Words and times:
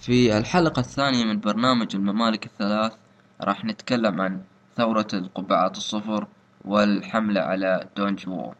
في 0.00 0.38
الحلقة 0.38 0.80
الثانية 0.80 1.24
من 1.24 1.40
برنامج 1.40 1.96
الممالك 1.96 2.46
الثلاث 2.46 2.92
راح 3.40 3.64
نتكلم 3.64 4.20
عن 4.20 4.42
ثورة 4.76 5.06
القبعات 5.14 5.76
الصفر 5.76 6.26
والحملة 6.64 7.40
على 7.40 7.88
دونج 7.96 8.28
وو. 8.28 8.54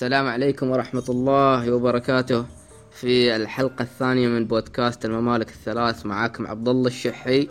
السلام 0.00 0.28
عليكم 0.28 0.70
ورحمة 0.70 1.04
الله 1.08 1.72
وبركاته. 1.72 2.46
في 2.90 3.36
الحلقة 3.36 3.82
الثانية 3.82 4.28
من 4.28 4.46
بودكاست 4.46 5.04
الممالك 5.04 5.48
الثلاث 5.48 6.06
معاكم 6.06 6.46
عبد 6.46 6.68
الله 6.68 6.86
الشحي 6.86 7.48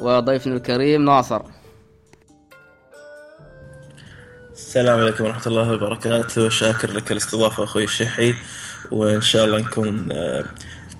وضيفنا 0.00 0.54
الكريم 0.54 1.04
ناصر. 1.04 1.42
السلام 4.52 5.00
عليكم 5.00 5.24
ورحمة 5.24 5.46
الله 5.46 5.72
وبركاته. 5.72 6.48
شاكر 6.48 6.92
لك 6.92 7.12
الاستضافة 7.12 7.64
أخوي 7.64 7.84
الشحي 7.84 8.34
وإن 8.90 9.20
شاء 9.20 9.44
الله 9.44 9.58
نكون 9.58 10.08
آه، 10.12 10.44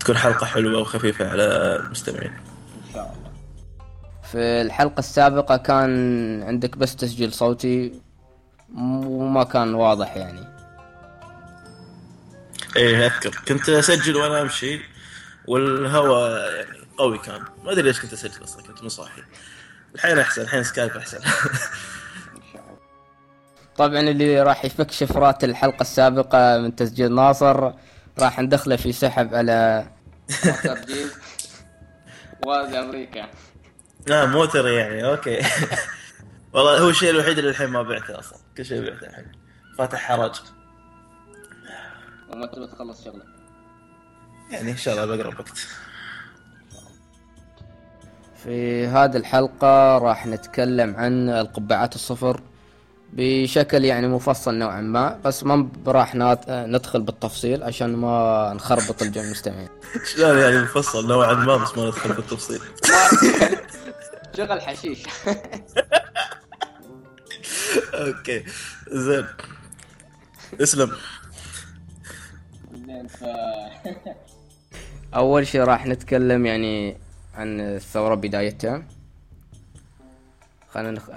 تكون 0.01 0.17
حلقة 0.17 0.47
حلوة 0.47 0.81
وخفيفة 0.81 1.31
على 1.31 1.45
المستمعين. 1.85 2.33
في 4.23 4.39
الحلقة 4.39 4.99
السابقة 4.99 5.57
كان 5.57 6.43
عندك 6.43 6.79
بس 6.79 6.97
تسجيل 6.97 7.33
صوتي 7.33 7.93
وما 8.77 9.45
كان 9.45 9.75
واضح 9.75 10.17
يعني. 10.17 10.54
إيه 12.77 13.07
أذكر. 13.07 13.31
كنت 13.49 13.69
أسجل 13.69 14.17
وأنا 14.17 14.43
أمشي 14.43 14.81
والهواء 15.47 16.55
يعني 16.55 16.79
قوي 16.99 17.19
كان. 17.19 17.43
ما 17.65 17.73
أدري 17.73 17.83
ليش 17.83 18.01
كنت 18.01 18.13
أسجل 18.13 18.45
أصلا 18.45 18.63
كنت 18.63 18.83
مو 18.83 18.89
صاحي. 18.89 19.23
الحين 19.95 20.19
أحسن 20.19 20.43
الحين 20.43 20.63
سكايب 20.65 20.91
أحسن. 20.97 21.19
طبعا 23.77 24.01
اللي 24.01 24.43
راح 24.43 24.65
يفك 24.65 24.91
شفرات 24.91 25.45
الحلقة 25.45 25.81
السابقة 25.81 26.59
من 26.59 26.77
تسجيل 26.77 27.15
ناصر 27.15 27.73
راح 28.19 28.41
ندخله 28.41 28.77
في 28.77 28.93
سحب 28.93 29.35
على 29.35 29.87
وادي 32.47 32.79
أمريكا. 32.81 33.29
لا 34.07 34.27
مو 34.27 34.45
ترى 34.45 34.75
يعني 34.75 35.07
أوكي. 35.07 35.39
والله 36.53 36.79
هو 36.79 36.89
الشيء 36.89 37.11
الوحيد 37.11 37.39
اللي 37.39 37.51
الحين 37.51 37.67
ما 37.67 37.83
بعته 37.83 38.19
أصلا. 38.19 38.39
كل 38.57 38.65
شيء 38.65 38.91
بعته 38.91 39.07
الحين. 39.07 39.33
فاتح 39.79 39.99
حرج 39.99 40.35
وما 42.35 42.47
تبي 42.47 42.67
تخلص 42.67 43.05
شغلك. 43.05 43.25
يعني 44.51 44.71
إن 44.71 44.77
شاء 44.77 45.05
الله 45.05 45.17
بقرب 45.17 45.39
وقت. 45.41 45.67
في 48.45 48.87
هذه 48.87 49.17
الحلقة 49.17 49.99
راح 49.99 50.27
نتكلم 50.27 50.97
عن 50.97 51.29
القبعات 51.29 51.95
الصفر 51.95 52.41
بشكل 53.13 53.85
يعني 53.85 54.09
مفصل 54.09 54.55
نوعا 54.55 54.81
ما 54.81 55.19
بس 55.25 55.45
ما 55.45 55.69
راح 55.87 56.15
نات- 56.15 56.45
ندخل 56.51 57.03
بالتفصيل 57.03 57.63
عشان 57.63 57.97
ما 57.97 58.53
نخربط 58.55 59.03
الجميع. 59.03 59.27
المستمعين 59.27 59.69
شلون 60.15 60.39
يعني 60.39 60.63
مفصل 60.63 61.09
نوعا 61.09 61.33
ما 61.35 61.57
بس 61.57 61.79
ما 61.79 61.87
ندخل 61.87 62.13
بالتفصيل. 62.13 62.61
شغل 64.37 64.61
حشيش. 64.63 65.03
أوكي 67.95 68.45
زين. 68.93 69.27
اسلم. 70.63 70.93
أول 75.15 75.47
شيء 75.47 75.61
راح 75.61 75.87
نتكلم 75.87 76.47
يعني 76.47 76.97
عن 77.35 77.61
الثورة 77.61 78.15
بدايتها. 78.15 78.83
خلينا 80.69 80.91
نخ... 80.91 81.11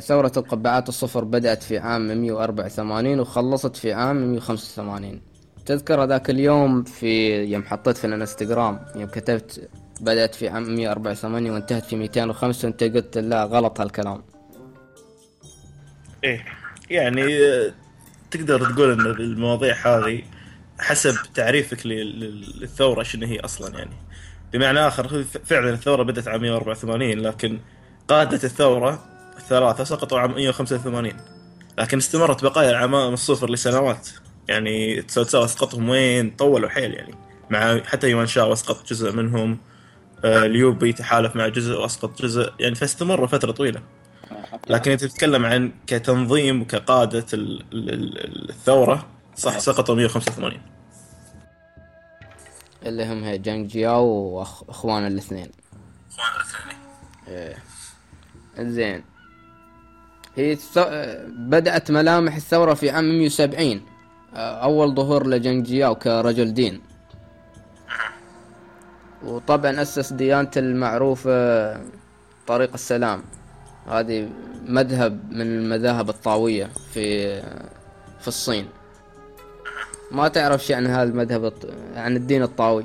ثورة 0.00 0.32
القبعات 0.36 0.88
الصفر 0.88 1.24
بدأت 1.24 1.62
في 1.62 1.78
عام 1.78 2.06
184 2.06 3.20
وخلصت 3.20 3.76
في 3.76 3.92
عام 3.92 4.16
185 4.16 5.20
تذكر 5.66 6.04
ذاك 6.04 6.30
اليوم 6.30 6.82
في 6.84 7.42
يوم 7.44 7.62
حطيت 7.62 7.96
في 7.96 8.06
الانستغرام 8.06 8.80
يوم 8.94 9.08
كتبت 9.08 9.68
بدأت 10.00 10.34
في 10.34 10.48
عام 10.48 10.74
184 10.74 11.50
وانتهت 11.50 11.84
في 11.84 11.96
205 11.96 12.68
وانت 12.68 12.84
قلت 12.84 13.18
لا 13.18 13.44
غلط 13.44 13.80
هالكلام. 13.80 14.22
إيه 16.24 16.44
يعني 16.90 17.22
تقدر 18.30 18.72
تقول 18.72 18.92
إن 18.92 19.06
المواضيع 19.06 19.74
هذه 19.74 20.22
حسب 20.78 21.16
تعريفك 21.34 21.86
لل- 21.86 22.20
لل- 22.20 22.60
للثورة 22.60 23.02
شنو 23.02 23.26
هي 23.26 23.40
أصلا 23.40 23.78
يعني. 23.78 23.96
بمعنى 24.52 24.86
آخر 24.88 25.24
فعلا 25.44 25.70
الثورة 25.70 26.02
بدأت 26.02 26.28
عام 26.28 26.40
184 26.42 27.18
لكن 27.20 27.58
قادة 28.08 28.40
الثورة 28.44 29.04
الثلاثة 29.36 29.84
سقطوا 29.84 30.18
عام 30.20 30.34
185 30.34 31.12
لكن 31.78 31.96
استمرت 31.98 32.42
بقايا 32.44 32.70
العمائم 32.70 33.12
الصفر 33.12 33.50
لسنوات. 33.50 34.08
يعني 34.48 35.02
تساو 35.02 35.24
تساو 35.24 35.44
أسقطهم 35.44 35.88
وين؟ 35.88 36.30
طولوا 36.30 36.68
حيل 36.68 36.94
يعني. 36.94 37.14
مع 37.50 37.80
حتى 37.84 38.10
يوان 38.10 38.26
شاو 38.26 38.52
أسقط 38.52 38.88
جزء 38.88 39.12
منهم 39.12 39.58
آه، 40.24 40.46
اليوبي 40.46 40.92
تحالف 40.92 41.36
مع 41.36 41.48
جزء 41.48 41.74
وأسقط 41.80 42.22
جزء. 42.22 42.52
يعني 42.60 42.74
فاستمروا 42.74 43.26
فترة 43.26 43.52
طويلة. 43.52 43.82
لكن 44.68 44.90
انت 44.90 45.04
تتكلم 45.04 45.46
عن 45.46 45.72
كتنظيم 45.86 46.62
وكقاده 46.62 47.24
ال- 47.34 47.64
ال- 47.72 47.90
ال- 47.90 48.50
الثورة 48.50 49.06
صح 49.36 49.58
سقطوا 49.58 49.94
185 49.94 50.60
اللي 52.86 53.06
هم 53.12 53.24
هي 53.24 53.38
جانج 53.38 53.66
جياو 53.70 54.04
وأخوان 54.06 55.06
الاثنين. 55.06 55.50
زين 58.58 59.04
هي 60.36 60.56
الث- 60.56 60.88
بدأت 61.28 61.90
ملامح 61.90 62.34
الثورة 62.36 62.74
في 62.74 62.90
عام 62.90 63.04
170 63.18 63.80
أول 64.34 64.94
ظهور 64.94 65.26
لجنج 65.26 65.66
جياو 65.66 65.94
كرجل 65.94 66.54
دين. 66.54 66.80
وطبعا 69.24 69.82
أسس 69.82 70.12
ديانته 70.12 70.58
المعروفة 70.58 71.72
طريق 72.46 72.72
السلام. 72.74 73.22
هذه 73.88 74.28
مذهب 74.66 75.32
من 75.32 75.40
المذاهب 75.40 76.08
الطاوية 76.08 76.70
في 76.94 77.40
في 78.20 78.28
الصين. 78.28 78.68
ما 80.10 80.28
تعرف 80.28 80.64
شيء 80.64 80.76
عن 80.76 80.86
هذا 80.86 81.02
المذهب 81.02 81.44
الط- 81.44 81.70
عن 81.94 82.16
الدين 82.16 82.42
الطاوي. 82.42 82.84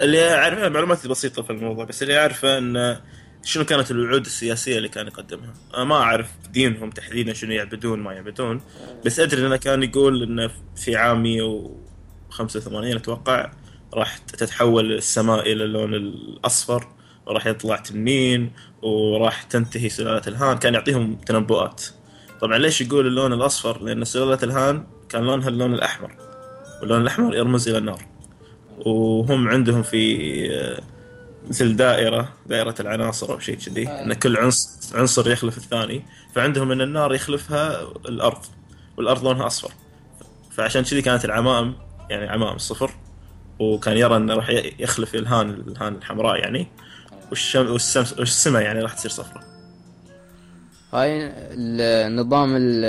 اللي 0.00 0.34
أعرفه 0.34 0.68
معلوماتي 0.68 1.08
بسيطة 1.08 1.42
في 1.42 1.50
الموضوع 1.50 1.84
بس 1.84 2.02
اللي 2.02 2.18
أعرفه 2.20 2.58
إن 2.58 2.96
شنو 3.44 3.64
كانت 3.64 3.90
الوعود 3.90 4.24
السياسية 4.26 4.76
اللي 4.78 4.88
كان 4.88 5.06
يقدمها. 5.06 5.54
أنا 5.74 5.84
ما 5.84 5.94
أعرف 5.96 6.30
دينهم 6.52 6.90
تحديدا 6.90 7.32
شنو 7.32 7.52
يعبدون 7.52 7.98
ما 8.00 8.12
يعبدون 8.12 8.60
بس 9.06 9.20
أدري 9.20 9.46
انه 9.46 9.56
كان 9.56 9.82
يقول 9.82 10.22
انه 10.22 10.50
في 10.76 10.96
عام 10.96 11.22
185 11.22 12.96
أتوقع 12.96 13.50
راح 13.94 14.18
تتحول 14.18 14.92
السماء 14.92 15.40
إلى 15.52 15.64
اللون 15.64 15.94
الأصفر 15.94 16.88
وراح 17.26 17.46
يطلع 17.46 17.76
تنين 17.76 18.50
وراح 18.82 19.42
تنتهي 19.42 19.88
سلالة 19.88 20.22
الهان. 20.26 20.58
كان 20.58 20.74
يعطيهم 20.74 21.14
تنبؤات. 21.26 21.84
طبعا 22.40 22.58
ليش 22.58 22.80
يقول 22.80 23.06
اللون 23.06 23.32
الأصفر؟ 23.32 23.82
لأن 23.82 24.04
سلالة 24.04 24.38
الهان 24.42 24.86
كان 25.08 25.22
لونها 25.22 25.48
اللون 25.48 25.74
الأحمر 25.74 26.12
واللون 26.80 27.02
الأحمر 27.02 27.34
يرمز 27.34 27.68
إلى 27.68 27.78
النار. 27.78 28.04
وهم 28.78 29.48
عندهم 29.48 29.82
في 29.82 30.16
آه، 30.54 30.80
مثل 31.48 31.76
دائرة 31.76 32.28
دائرة 32.46 32.74
العناصر 32.80 33.32
أو 33.32 33.38
شيء 33.38 33.56
كذي 33.56 33.88
أن 33.88 34.12
كل 34.12 34.36
عنصر 34.36 34.98
عنصر 34.98 35.30
يخلف 35.30 35.58
الثاني. 35.58 36.02
فعندهم 36.34 36.72
أن 36.72 36.80
النار 36.80 37.14
يخلفها 37.14 37.82
الأرض 37.82 38.44
والأرض 38.96 39.24
لونها 39.24 39.46
أصفر. 39.46 39.72
فعشان 40.50 40.82
كذي 40.82 41.02
كانت 41.02 41.24
العمائم 41.24 41.74
يعني 42.10 42.28
عمائم 42.28 42.56
الصفر. 42.56 42.90
وكان 43.58 43.96
يرى 43.96 44.16
أنه 44.16 44.34
راح 44.34 44.50
يخلف 44.78 45.14
الهان 45.14 45.50
الهان 45.50 45.94
الحمراء 45.94 46.36
يعني. 46.36 46.68
والشم 47.30 47.72
والسمس 47.72 48.18
والسماء 48.18 48.62
يعني 48.62 48.80
راح 48.80 48.92
تصير 48.92 49.10
صفراء. 49.10 49.57
هاي 50.92 51.32
نظام 52.08 52.56
ال- 52.56 52.84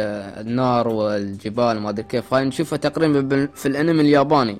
النار 0.48 0.88
والجبال 0.88 1.80
ما 1.80 1.90
أدري 1.90 2.04
كيف. 2.04 2.34
هاي 2.34 2.46
نشوفها 2.46 2.78
تقريبا 2.78 3.48
في 3.56 3.66
الأنمي 3.68 4.01
الياباني. 4.01 4.60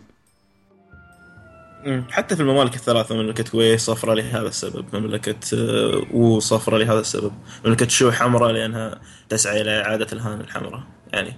حتى 2.10 2.36
في 2.36 2.42
الممالك 2.42 2.76
الثلاثة 2.76 3.16
مملكة 3.16 3.58
وي 3.58 3.78
صفرة 3.78 4.14
لهذا 4.14 4.48
السبب 4.48 4.96
مملكة 4.96 5.36
آه، 5.54 6.02
وو 6.14 6.40
صفرة 6.40 6.78
لهذا 6.78 7.00
السبب 7.00 7.32
مملكة 7.66 7.88
شو 7.88 8.12
حمراء 8.12 8.52
لأنها 8.52 9.00
تسعى 9.30 9.62
إلى 9.62 9.82
إعادة 9.82 10.08
الهان 10.14 10.42
الحمراء 10.42 10.84
يعني. 11.14 11.34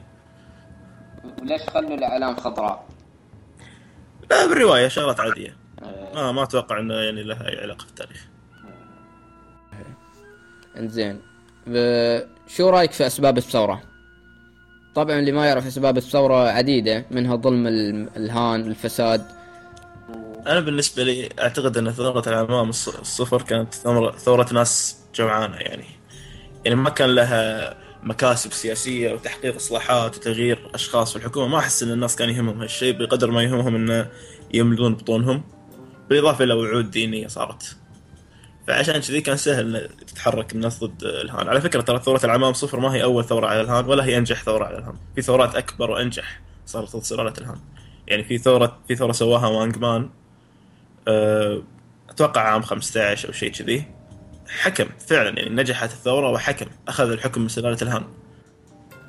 وليش 1.42 1.62
خلوا 1.62 1.96
الإعلام 1.96 2.36
خضراء؟ 2.36 2.86
لا 4.32 4.48
بالرواية 4.48 4.88
شغلات 4.88 5.20
عادية. 5.20 5.58
ما 6.16 6.32
ما 6.32 6.44
أتوقع 6.44 6.80
أنه 6.80 6.94
يعني 6.94 7.24
لها 7.24 7.48
أي 7.50 7.62
علاقة 7.62 7.84
في 7.84 7.90
التاريخ 7.90 8.28
إنزين. 10.78 11.22
شو 12.48 12.70
رأيك 12.70 12.92
في 12.92 13.08
أسباب 13.08 13.38
الثورة؟ 13.38 13.82
طبعا 14.96 15.20
اللي 15.20 15.32
ما 15.32 15.46
يعرف 15.46 15.68
أسباب 15.68 15.98
الثورة 15.98 16.50
عديدة 16.50 17.06
منها 17.12 17.36
ظلم 17.36 17.68
ال- 17.68 18.10
الهان 18.18 18.62
الفساد. 18.62 19.26
أنا 20.48 20.60
بالنسبة 20.60 21.04
لي 21.04 21.30
أعتقد 21.40 21.78
أن 21.78 21.92
ثورة 21.92 22.24
العمام 22.30 22.72
الص- 22.72 23.00
الصفر 23.00 23.42
كانت 23.42 23.74
ثورة 24.18 24.54
ناس 24.54 24.98
جوعانة 25.16 25.56
يعني. 25.56 25.86
يعني 26.66 26.76
ما 26.76 26.90
كان 26.90 27.10
لها 27.16 27.74
مكاسب 28.04 28.54
سياسية 28.54 29.14
وتحقيق 29.14 29.56
إصلاحات 29.56 30.18
وتغيير 30.18 30.70
أشخاص 30.76 31.12
في 31.12 31.16
الحكومة. 31.18 31.48
ما 31.48 31.58
أحس 31.60 31.84
إن 31.84 31.92
الناس 31.92 32.16
كان 32.16 32.30
يهمهم 32.30 32.62
هالشيء 32.62 32.98
بقدر 32.98 33.32
ما 33.32 33.44
يهمهم 33.44 33.76
إنه 33.76 34.08
يملون 34.54 34.96
بطونهم. 34.96 35.44
بالإضافة 36.10 36.44
إلى 36.44 36.54
وعود 36.54 36.92
دينية 36.92 37.28
صارت. 37.28 37.78
فعشان 38.68 39.02
كذي 39.02 39.22
كان 39.22 39.38
سهل 39.38 39.90
تتحرك 40.08 40.54
الناس 40.54 40.84
ضد 40.84 41.04
الهان. 41.04 41.48
على 41.48 41.62
فكرة 41.62 41.82
ترى 41.82 42.00
ثورة 42.00 42.22
العمام 42.24 42.54
صفر 42.54 42.80
ما 42.80 42.94
هي 42.94 43.04
أول 43.04 43.26
ثورة 43.26 43.48
على 43.48 43.62
الهان 43.62 43.86
ولا 43.86 44.06
هي 44.06 44.18
أنجح 44.18 44.44
ثورة 44.44 44.66
على 44.66 44.78
الهان. 44.78 44.96
في 45.16 45.22
ثورات 45.22 45.56
أكبر 45.56 45.92
وأنجح 45.92 46.42
صارت 46.66 46.96
ضد 46.96 47.04
سلالة 47.04 47.34
الهان. 47.38 47.60
يعني 48.08 48.24
في 48.24 48.38
ثورة 48.38 48.80
في 48.88 48.96
ثورة 48.96 49.12
سواها 49.12 49.48
وانج 49.48 49.78
مان 49.78 50.10
أه، 51.08 51.62
أتوقع 52.10 52.42
عام 52.42 52.62
15 52.62 53.28
أو 53.28 53.34
شيء 53.34 53.52
كذي. 53.52 53.86
حكم 54.48 54.90
فعلا 55.08 55.40
يعني 55.40 55.56
نجحت 55.56 55.92
الثورة 55.92 56.30
وحكم 56.30 56.66
أخذ 56.88 57.12
الحكم 57.12 57.42
من 57.42 57.48
سلالة 57.48 57.78
الهان. 57.82 58.04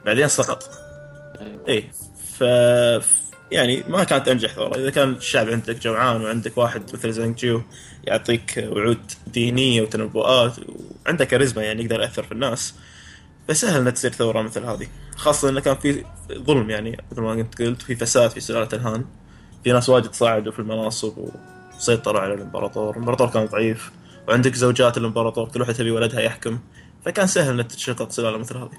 بعدين 0.07 0.29
سقط. 0.29 0.71
اي 1.69 1.91
ف 2.39 2.45
يعني 3.53 3.85
ما 3.89 4.05
كانت 4.05 4.29
أنجح 4.29 4.53
ثوره 4.53 4.77
إذا 4.79 4.91
كان 4.91 5.11
الشعب 5.11 5.49
عندك 5.49 5.83
جوعان 5.83 6.25
وعندك 6.25 6.59
واحد 6.59 6.83
مثل 6.95 7.13
زانج 7.13 7.37
جيو 7.37 7.63
يعطيك 8.05 8.69
وعود 8.69 9.13
دينية 9.27 9.83
وتنبؤات 9.83 10.57
وعنده 11.07 11.25
كاريزما 11.25 11.63
يعني 11.63 11.83
يقدر 11.83 12.01
يأثر 12.01 12.23
في 12.23 12.33
الناس 12.33 12.75
فسهل 13.49 13.81
انها 13.81 13.91
تصير 13.91 14.13
ثورة 14.13 14.43
مثل 14.43 14.65
هذه. 14.65 14.87
خاصة 15.17 15.49
انه 15.49 15.61
كان 15.61 15.77
في 15.77 16.05
ظلم 16.33 16.71
يعني 16.71 16.99
مثل 17.13 17.21
ما 17.21 17.43
كنت 17.43 17.63
قلت 17.63 17.83
في 17.83 17.97
فساد 17.97 18.31
في 18.31 18.41
سلالة 18.41 18.69
الهان. 18.73 19.05
في 19.65 19.73
ناس 19.73 19.89
واجد 19.89 20.13
صعدوا 20.13 20.53
في 20.53 20.59
المناصب 20.59 21.29
وسيطروا 21.77 22.21
على 22.21 22.35
الإمبراطور. 22.35 22.91
الإمبراطور 22.91 23.29
كان 23.29 23.47
ضعيف. 23.47 23.91
وعندك 24.29 24.55
زوجات 24.55 24.99
الإمبراطور 24.99 25.49
كل 25.49 25.61
واحدة 25.61 25.75
تبي 25.75 25.91
ولدها 25.91 26.21
يحكم. 26.21 26.59
فكان 27.05 27.27
سهل 27.27 27.55
إنك 27.55 27.73
تشقق 27.73 28.11
سلالة 28.11 28.39
مثل 28.39 28.57
هذه. 28.57 28.79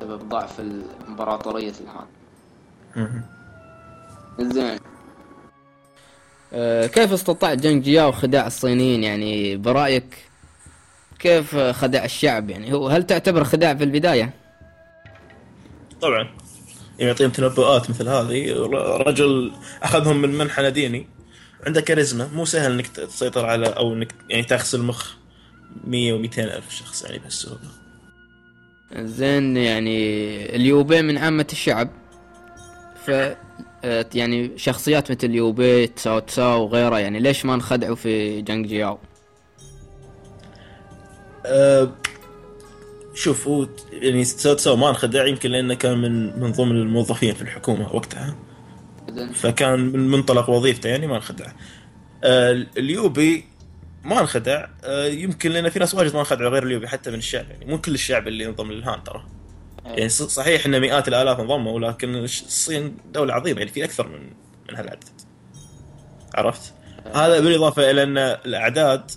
بسبب 0.00 0.28
ضعف 0.28 0.60
الإمبراطورية 0.60 1.72
الهان. 1.80 3.22
زين. 4.40 4.78
آه، 6.52 6.86
كيف 6.86 7.12
استطاع 7.12 7.54
جنج 7.54 7.82
جياو 7.82 8.12
خداع 8.12 8.46
الصينيين؟ 8.46 9.04
يعني 9.04 9.56
برأيك 9.56 10.18
كيف 11.18 11.56
خدع 11.56 12.04
الشعب؟ 12.04 12.50
يعني 12.50 12.72
هو 12.72 12.88
هل 12.88 13.06
تعتبر 13.06 13.44
خداع 13.44 13.74
في 13.74 13.84
البداية؟ 13.84 14.34
طبعا. 16.00 16.28
يعني 16.98 17.10
يعطيهم 17.10 17.30
تنبؤات 17.30 17.90
مثل 17.90 18.08
هذه. 18.08 18.52
رجل 19.06 19.52
أخذهم 19.82 20.22
من 20.22 20.38
منحنى 20.38 20.70
ديني. 20.70 21.06
عنده 21.66 21.80
كاريزما. 21.80 22.28
مو 22.34 22.44
سهل 22.44 22.72
إنك 22.72 22.86
تسيطر 22.86 23.46
على 23.46 23.66
أو 23.66 23.92
إنك 23.92 24.14
يعني 24.28 24.42
تغسل 24.42 24.82
مخ 24.82 25.14
100 25.84 26.12
و200 26.12 26.38
ألف 26.38 26.74
شخص 26.74 27.02
يعني 27.02 27.18
بهالسهوله 27.18 27.60
زين 28.96 29.56
يعني 29.56 30.56
اليوبي 30.56 31.02
من 31.02 31.18
عامة 31.18 31.46
الشعب. 31.52 31.90
ف 33.06 33.10
يعني 34.14 34.58
شخصيات 34.58 35.10
مثل 35.10 35.26
اليوبي 35.26 35.86
تساو 35.86 36.18
تساو 36.18 36.64
وغيره 36.64 36.98
يعني 36.98 37.20
ليش 37.20 37.44
ما 37.44 37.54
انخدعوا 37.54 37.96
في 37.96 38.42
جنج 38.42 38.66
جياو؟ 38.66 38.98
أه 41.46 41.92
شوف 43.14 43.48
هو 43.48 43.68
يعني 43.92 44.24
تساو 44.24 44.54
تساو 44.54 44.76
ما 44.76 44.88
انخدع 44.88 45.26
يمكن 45.26 45.50
لأنه 45.50 45.74
كان 45.74 45.98
من 45.98 46.40
من 46.40 46.52
ضمن 46.52 46.76
الموظفين 46.76 47.34
في 47.34 47.42
الحكومة 47.42 47.94
وقتها. 47.94 48.36
فكان 49.34 49.80
من 49.80 50.08
منطلق 50.08 50.50
وظيفته 50.50 50.88
يعني 50.88 51.06
ما 51.06 51.16
انخدع. 51.16 51.46
أه 52.24 52.66
اليوبي 52.76 53.44
ما 54.04 54.20
انخدع. 54.20 54.66
أه 54.84 55.06
يمكن 55.06 55.50
لأن 55.50 55.68
في 55.68 55.78
ناس 55.78 55.94
واجد 55.94 56.14
ما 56.14 56.20
انخدعوا 56.20 56.50
غير 56.50 56.62
اليوبي 56.62 56.88
حتى 56.88 57.10
من 57.10 57.18
الشعب 57.18 57.50
يعني 57.50 57.64
مو 57.64 57.78
كل 57.78 57.94
الشعب 57.94 58.28
اللي 58.28 58.46
انضم 58.46 58.72
للهان 58.72 59.04
ترى. 59.04 59.37
يعني 59.96 60.08
صحيح 60.08 60.66
إن 60.66 60.80
مئات 60.80 61.08
الآلاف 61.08 61.40
انضموا 61.40 61.80
لكن 61.80 62.14
الصين 62.14 62.96
دولة 63.12 63.34
عظيمة 63.34 63.58
يعني 63.58 63.70
في 63.70 63.84
أكثر 63.84 64.08
من 64.08 64.20
من 64.68 64.76
هالعدد 64.76 65.04
عرفت؟ 66.34 66.74
هذا 67.14 67.40
بالإضافة 67.40 67.90
إلى 67.90 68.02
أن 68.02 68.18
الأعداد 68.18 69.10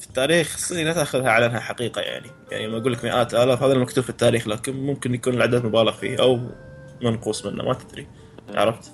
في 0.00 0.06
التاريخ 0.06 0.54
الصيني 0.54 0.84
لا 0.84 0.92
تأخذها 0.92 1.30
على 1.30 1.46
أنها 1.46 1.60
حقيقة 1.60 2.00
يعني 2.00 2.30
يعني 2.50 2.66
لما 2.66 2.78
أقول 2.78 2.92
لك 2.92 3.04
مئات 3.04 3.34
الاف 3.34 3.62
هذا 3.62 3.72
المكتوب 3.72 4.04
في 4.04 4.10
التاريخ 4.10 4.48
لكن 4.48 4.76
ممكن 4.76 5.14
يكون 5.14 5.34
الأعداد 5.34 5.66
مبالغ 5.66 5.92
فيه 5.92 6.20
أو 6.20 6.40
منقوص 7.02 7.46
منه 7.46 7.64
ما 7.64 7.74
تدري 7.74 8.06
عرفت؟ 8.54 8.92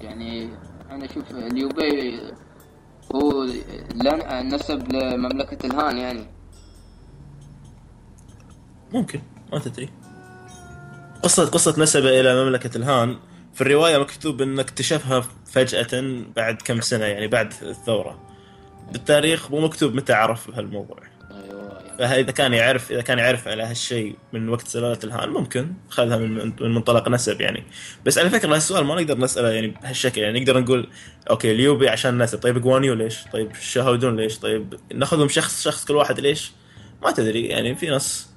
يعني 0.00 0.50
أنا 0.90 1.04
أشوف 1.04 1.30
اليوبي 1.30 2.20
هو 3.14 3.46
نسب 4.42 4.92
لمملكة 4.92 5.66
الهان 5.66 5.98
يعني 5.98 6.39
ممكن 8.92 9.20
ما 9.52 9.58
تدري 9.58 9.88
قصة 11.22 11.44
قصة 11.44 11.74
نسبه 11.78 12.20
إلى 12.20 12.44
مملكة 12.44 12.76
الهان 12.76 13.16
في 13.54 13.60
الرواية 13.60 13.98
مكتوب 13.98 14.42
إنه 14.42 14.60
اكتشفها 14.60 15.24
فجأة 15.46 16.22
بعد 16.36 16.62
كم 16.62 16.80
سنة 16.80 17.04
يعني 17.04 17.26
بعد 17.26 17.52
الثورة 17.62 18.20
بالتاريخ 18.92 19.50
مو 19.50 19.60
مكتوب 19.60 19.94
متى 19.94 20.12
عرف 20.12 20.50
بهالموضوع 20.50 20.98
فإذا 21.98 22.30
كان 22.30 22.52
يعرف 22.52 22.92
إذا 22.92 23.00
كان 23.00 23.18
يعرف 23.18 23.48
على 23.48 23.62
هالشيء 23.62 24.16
من 24.32 24.48
وقت 24.48 24.68
سلالة 24.68 24.98
الهان 25.04 25.28
ممكن 25.28 25.72
خذها 25.88 26.16
من 26.16 26.52
من 26.60 26.74
منطلق 26.74 27.08
نسب 27.08 27.40
يعني 27.40 27.64
بس 28.06 28.18
على 28.18 28.30
فكرة 28.30 28.54
هالسؤال 28.54 28.84
ما 28.84 28.94
نقدر 28.94 29.18
نسأله 29.18 29.48
يعني 29.48 29.68
بهالشكل 29.68 30.20
يعني 30.20 30.40
نقدر 30.40 30.60
نقول 30.60 30.88
أوكي 31.30 31.52
اليوبي 31.52 31.88
عشان 31.88 32.22
نسب 32.22 32.38
طيب 32.38 32.58
جوانيو 32.62 32.94
ليش؟ 32.94 33.18
طيب 33.32 33.54
شاهودون 33.54 34.16
ليش؟ 34.16 34.38
طيب 34.38 34.74
ناخذهم 34.94 35.28
شخص 35.28 35.64
شخص 35.64 35.84
كل 35.84 35.96
واحد 35.96 36.20
ليش؟ 36.20 36.52
ما 37.02 37.10
تدري 37.10 37.46
يعني 37.46 37.74
في 37.74 37.86
ناس 37.86 38.29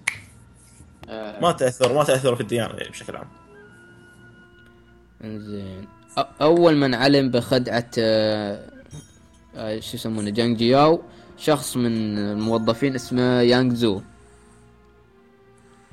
ما 1.42 1.52
تأثر 1.52 1.94
ما 1.94 2.04
تأثر 2.04 2.36
في 2.36 2.42
الديانة 2.42 2.74
يعني 2.74 2.90
بشكل 2.90 3.16
عام. 3.16 3.28
انزين. 5.24 5.88
أ- 6.20 6.24
أول 6.42 6.76
من 6.78 6.96
علم 6.96 7.32
بخدعة 7.32 7.90
آه، 8.00 8.70
آه، 9.56 9.80
شو 9.80 9.98
يسمونه 9.98 10.30
جانج 10.30 10.58
جياو 10.58 11.02
شخص 11.38 11.78
من 11.78 12.18
الموظفين 12.18 12.96
اسمه 12.96 13.42
يانغ 13.42 13.74
زو. 13.74 14.02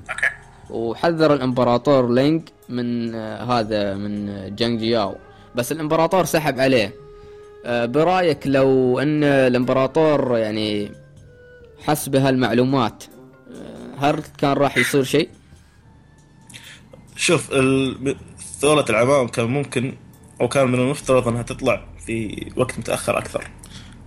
okay. 0.09 0.27
وحذر 0.69 1.33
الإمبراطور 1.33 2.13
لينج 2.13 2.49
من 2.69 3.15
آه، 3.15 3.43
هذا 3.43 3.93
من 3.95 4.55
جانج 4.55 4.79
جياو 4.79 5.15
بس 5.55 5.71
الإمبراطور 5.71 6.25
سحب 6.25 6.59
عليه. 6.59 6.93
آه، 7.65 7.85
برأيك 7.85 8.47
لو 8.47 8.99
أن 8.99 9.23
الإمبراطور 9.23 10.37
يعني 10.37 10.91
حس 11.79 12.09
بهالمعلومات 12.09 13.03
آه، 13.03 13.10
هل 14.01 14.23
كان 14.37 14.53
راح 14.53 14.77
يصير 14.77 15.03
شيء؟ 15.03 15.29
شوف 17.15 17.47
ثورة 18.59 18.85
العمام 18.89 19.27
كان 19.27 19.45
ممكن 19.45 19.97
أو 20.41 20.47
كان 20.47 20.67
من 20.67 20.79
المفترض 20.79 21.27
أنها 21.27 21.41
تطلع 21.41 21.85
في 22.05 22.45
وقت 22.55 22.79
متأخر 22.79 23.17
أكثر. 23.17 23.47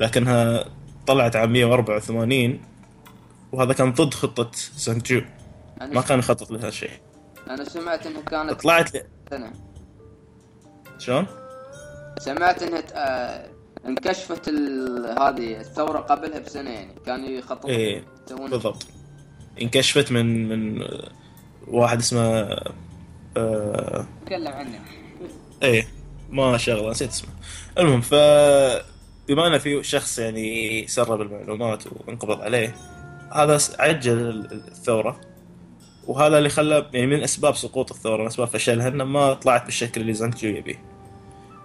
لكنها 0.01 0.65
طلعت 1.07 1.37
عام 1.37 1.53
184 1.53 2.61
وهذا 3.53 3.73
كان 3.73 3.93
ضد 3.93 4.15
خطة 4.15 4.51
سانجو 4.77 5.21
ما 5.81 6.01
كان 6.01 6.19
يخطط 6.19 6.51
لهذا 6.51 6.69
الشيء 6.69 6.91
أنا 7.51 7.65
سمعت 7.65 8.07
إنها 8.07 8.21
كانت 8.21 8.53
طلعت 8.63 8.89
سنة. 9.31 9.53
شلون؟ 10.99 11.27
سمعت 12.19 12.63
إنها 12.63 12.81
ت- 12.81 12.93
آه، 12.95 13.49
انكشفت 13.87 14.49
ال- 14.49 15.07
هذه 15.21 15.61
الثورة 15.61 15.99
قبلها 15.99 16.39
بسنة 16.39 16.71
يعني. 16.71 16.95
كانوا 17.07 17.29
يخططون 17.29 17.71
يسوون 17.71 18.51
بالضبط. 18.51 18.87
انكشفت 19.63 20.13
من 20.13 20.49
من 20.49 20.85
واحد 21.69 21.99
اسمه 21.99 22.57
آه 23.37 24.05
تكلم 24.27 24.53
عنه. 24.53 24.81
إيه 25.63 25.87
ما 26.31 26.57
شغله 26.57 26.91
نسيت 26.91 27.11
اسمه. 27.11 27.31
المهم 27.79 28.01
ف 28.01 28.15
بما 29.29 29.47
ان 29.47 29.59
في 29.59 29.83
شخص 29.83 30.19
يعني 30.19 30.87
سرب 30.87 31.21
المعلومات 31.21 31.85
وانقبض 31.87 32.41
عليه 32.41 32.77
هذا 33.33 33.59
عجل 33.79 34.49
الثورة. 34.53 35.21
وهذا 36.07 36.39
اللي 36.39 36.49
خلى 36.49 36.87
يعني 36.93 37.07
من 37.07 37.23
أسباب 37.23 37.57
سقوط 37.57 37.91
الثورة 37.93 38.21
من 38.21 38.27
أسباب 38.27 38.49
فشلها 38.49 38.89
انه 38.89 39.05
ما 39.05 39.35
طلعت 39.35 39.65
بالشكل 39.65 40.01
اللي 40.01 40.15
زانجيو 40.15 40.57
يبيه. 40.57 40.83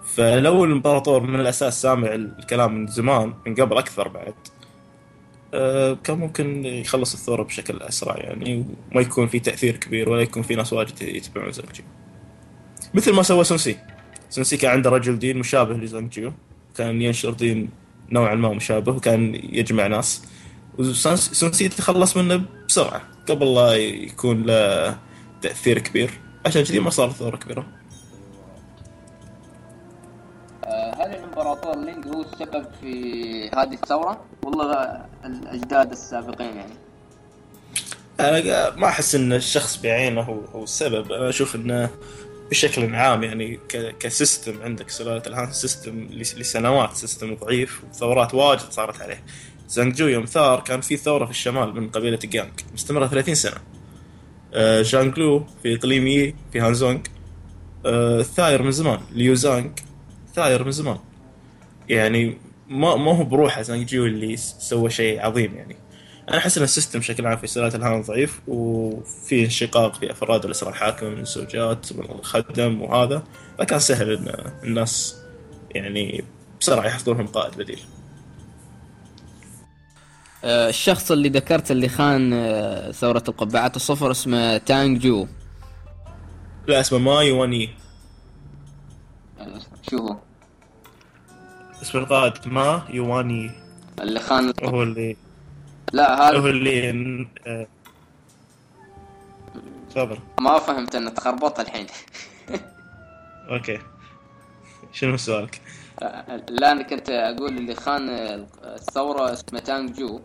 فلو 0.04 0.64
الإمبراطور 0.64 1.20
من 1.20 1.40
الأساس 1.40 1.82
سامع 1.82 2.14
الكلام 2.14 2.74
من 2.74 2.86
زمان 2.86 3.34
من 3.46 3.54
قبل 3.54 3.78
أكثر 3.78 4.08
بعد 4.08 4.34
كان 6.04 6.18
ممكن 6.18 6.64
يخلص 6.64 7.14
الثورة 7.14 7.42
بشكل 7.42 7.82
أسرع 7.82 8.16
يعني 8.16 8.64
وما 8.92 9.00
يكون 9.00 9.26
في 9.26 9.40
تأثير 9.40 9.76
كبير 9.76 10.08
ولا 10.08 10.22
يكون 10.22 10.42
في 10.42 10.54
ناس 10.54 10.72
واجد 10.72 11.02
يتبعون 11.02 11.52
زانجيو. 11.52 11.84
مثل 12.94 13.12
ما 13.12 13.22
سوى 13.22 13.44
سونسي. 13.44 13.76
سونسي 14.30 14.56
كان 14.56 14.70
عنده 14.70 14.90
رجل 14.90 15.18
دين 15.18 15.38
مشابه 15.38 15.74
لزانجيو. 15.74 16.32
كان 16.76 17.02
ينشر 17.02 17.32
دين 17.32 17.70
نوعا 18.10 18.34
ما 18.34 18.48
مشابه 18.48 18.92
وكان 18.92 19.34
يجمع 19.34 19.86
ناس. 19.86 20.24
وسونسي 20.78 21.82
خلص 21.82 22.16
منه 22.16 22.44
بسرعة 22.68 23.02
قبل 23.28 23.54
لا 23.54 23.74
يكون 23.74 24.42
له 24.42 24.98
تأثير 25.42 25.78
كبير. 25.78 26.10
عشان 26.46 26.64
كذي 26.64 26.80
ما 26.80 26.90
صارت 26.90 27.12
ثورة 27.12 27.36
كبيرة. 27.36 27.66
السبب 32.42 32.66
في 32.80 33.48
هذه 33.48 33.74
الثورة؟ 33.74 34.20
والله 34.42 35.00
الأجداد 35.24 35.90
السابقين 35.90 36.56
يعني. 36.56 36.72
أنا 38.20 38.76
ما 38.76 38.86
أحس 38.88 39.14
إن 39.14 39.32
الشخص 39.32 39.76
بعينه 39.82 40.22
هو 40.54 40.64
السبب. 40.64 41.12
أنا 41.12 41.28
أشوف 41.28 41.54
إنه 41.54 41.90
بشكل 42.50 42.94
عام 42.94 43.22
يعني 43.24 43.60
ك 44.00 44.09
system 44.09 44.62
عندك 44.62 44.90
سلالة 44.90 45.22
الهان 45.26 45.52
system 45.52 46.06
لس- 46.10 46.34
لسنوات 46.34 46.96
system 46.96 47.34
ضعيف 47.34 47.82
وثورات 47.90 48.34
واجد 48.34 48.70
صارت 48.70 49.02
عليه. 49.02 49.22
زانجو 49.68 50.06
يوم 50.06 50.24
ثار 50.24 50.60
كان 50.60 50.80
في 50.80 50.96
ثورة 50.96 51.24
في 51.24 51.30
الشمال 51.30 51.74
من 51.74 51.90
قبيلة 51.90 52.18
جانج 52.24 52.50
مستمرة 52.74 53.06
30 53.06 53.34
سنة. 53.34 53.56
آه، 54.54 54.82
جانجلو 54.82 55.44
في 55.62 55.74
اقليم 55.74 56.06
يي 56.06 56.34
في 56.52 56.60
هانزونج 56.60 57.06
آه، 57.86 58.22
ثاير 58.22 58.62
من 58.62 58.70
زمان 58.72 59.00
ليو 59.12 59.34
زانج 59.34 59.78
ثاير 60.34 60.64
من 60.64 60.70
زمان. 60.70 60.98
يعني 61.90 62.38
ما 62.68 62.96
ما 62.96 63.16
هو 63.16 63.24
بروحه 63.24 63.62
زانجيو 63.62 64.06
اللي 64.06 64.36
سوى 64.36 64.90
شيء 64.90 65.20
عظيم 65.20 65.54
يعني. 65.54 65.76
أنا 66.28 66.38
أحس 66.38 66.58
إن 66.58 66.64
ال 66.64 66.69
system 66.69 66.98
بشكل 66.98 67.26
عام 67.26 67.36
في 67.36 67.46
سلاله 67.46 67.74
الهان 67.74 68.02
ضعيف 68.02 68.40
وفي 68.48 69.44
انشقاق 69.44 69.94
في 69.94 70.10
أفراد 70.10 70.44
الأسرة 70.44 70.68
الحاكمة 70.68 71.08
من 71.08 71.18
الزوجات 71.18 71.92
من 71.92 72.04
الخدم 72.04 72.82
وهذا. 72.82 73.22
فكان 73.58 73.78
سهل 73.78 74.12
إن 74.12 74.52
الناس 74.64 75.16
يعني 75.70 76.24
بسرعة 76.60 76.86
يحصلون 76.86 77.16
لهم 77.16 77.26
قائد 77.26 77.56
بديل. 77.56 77.80
آه، 80.44 80.68
الشخص 80.68 81.10
اللي 81.10 81.28
ذكرت 81.28 81.70
اللي 81.70 81.88
خان 81.88 82.32
آه، 82.32 82.90
ثورة 82.90 83.24
القبعات 83.28 83.76
الصفر 83.76 84.10
اسمه 84.10 84.58
تانج 84.58 85.00
جو. 85.00 85.26
لا 86.66 86.80
اسمه 86.80 86.98
ماي 86.98 87.32
واني 87.32 87.70
شو 89.90 89.96
هو؟ 89.96 90.29
اسم 91.82 91.98
القائد 91.98 92.32
ما؟ 92.46 92.82
يواني. 92.90 93.50
اللي 94.00 94.20
خان 94.20 94.52
هو 94.64 94.82
اللي 94.82 95.16
لا 95.92 96.18
هو 96.18 96.38
هذا 96.38 96.50
اللي 96.50 97.28
آه، 97.46 97.66
تفضل. 99.90 100.18
ما 100.40 100.58
فهمت 100.58 100.94
إنه 100.94 101.10
تخربط 101.10 101.60
الحين. 101.60 101.86
okay. 103.50 103.78
شنو 104.92 105.16
سؤالك؟ 105.16 105.60
آه، 106.02 106.36
لا 106.48 106.72
أنا 106.72 106.82
كنت 106.82 107.10
أقول 107.10 107.56
اللي 107.56 107.74
خان 107.74 108.08
آه، 108.08 108.46
الثورة 108.64 109.32
اسمه 109.32 109.58
تانج 109.58 109.92
جو. 109.92 110.20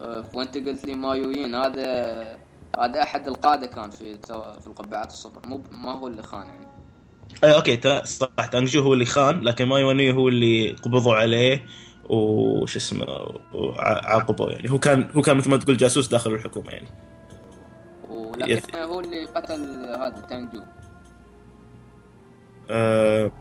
آه، 0.00 0.24
وأنت 0.34 0.56
قلت 0.56 0.84
لي 0.84 0.94
مايويين 0.94 1.54
هذا 1.54 2.38
هذا 2.78 3.02
أحد 3.02 3.28
القادة 3.28 3.66
كان 3.66 3.90
في 3.90 4.18
في 4.60 4.66
القبعات 4.66 5.06
الصفر 5.06 5.48
مو 5.48 5.60
ما 5.70 5.92
هو 5.92 6.06
اللي 6.06 6.22
خان 6.22 6.46
يعني. 6.46 6.65
اي 7.44 7.54
okay 7.54 7.76
تا- 7.76 8.04
صح 8.04 8.46
تانجو 8.52 8.82
هو 8.82 8.92
اللي 8.94 9.04
خان 9.04 9.40
لكن 9.40 9.64
ماي 9.64 9.84
واني 9.84 10.12
هو 10.12 10.28
اللي 10.28 10.70
قبضوا 10.72 11.14
عليه 11.14 11.66
وش 12.08 12.76
اسمه 12.76 13.06
وعاقبه 13.54 14.50
يعني. 14.50 14.70
هو 14.70 14.78
كان 14.78 15.08
هو 15.16 15.22
كان 15.22 15.36
مثل 15.36 15.50
ما 15.50 15.56
تقول 15.56 15.76
جاسوس 15.76 16.08
داخل 16.08 16.32
الحكومة 16.34 16.70
يعني. 16.70 16.88
ولكن 18.10 18.52
يث- 18.56 18.76
هو 18.76 19.00
اللي 19.00 19.24
قتل 19.24 19.60
هذا 20.00 20.24
تانج 20.28 20.52
جو 20.52 20.60
أه 22.70 23.32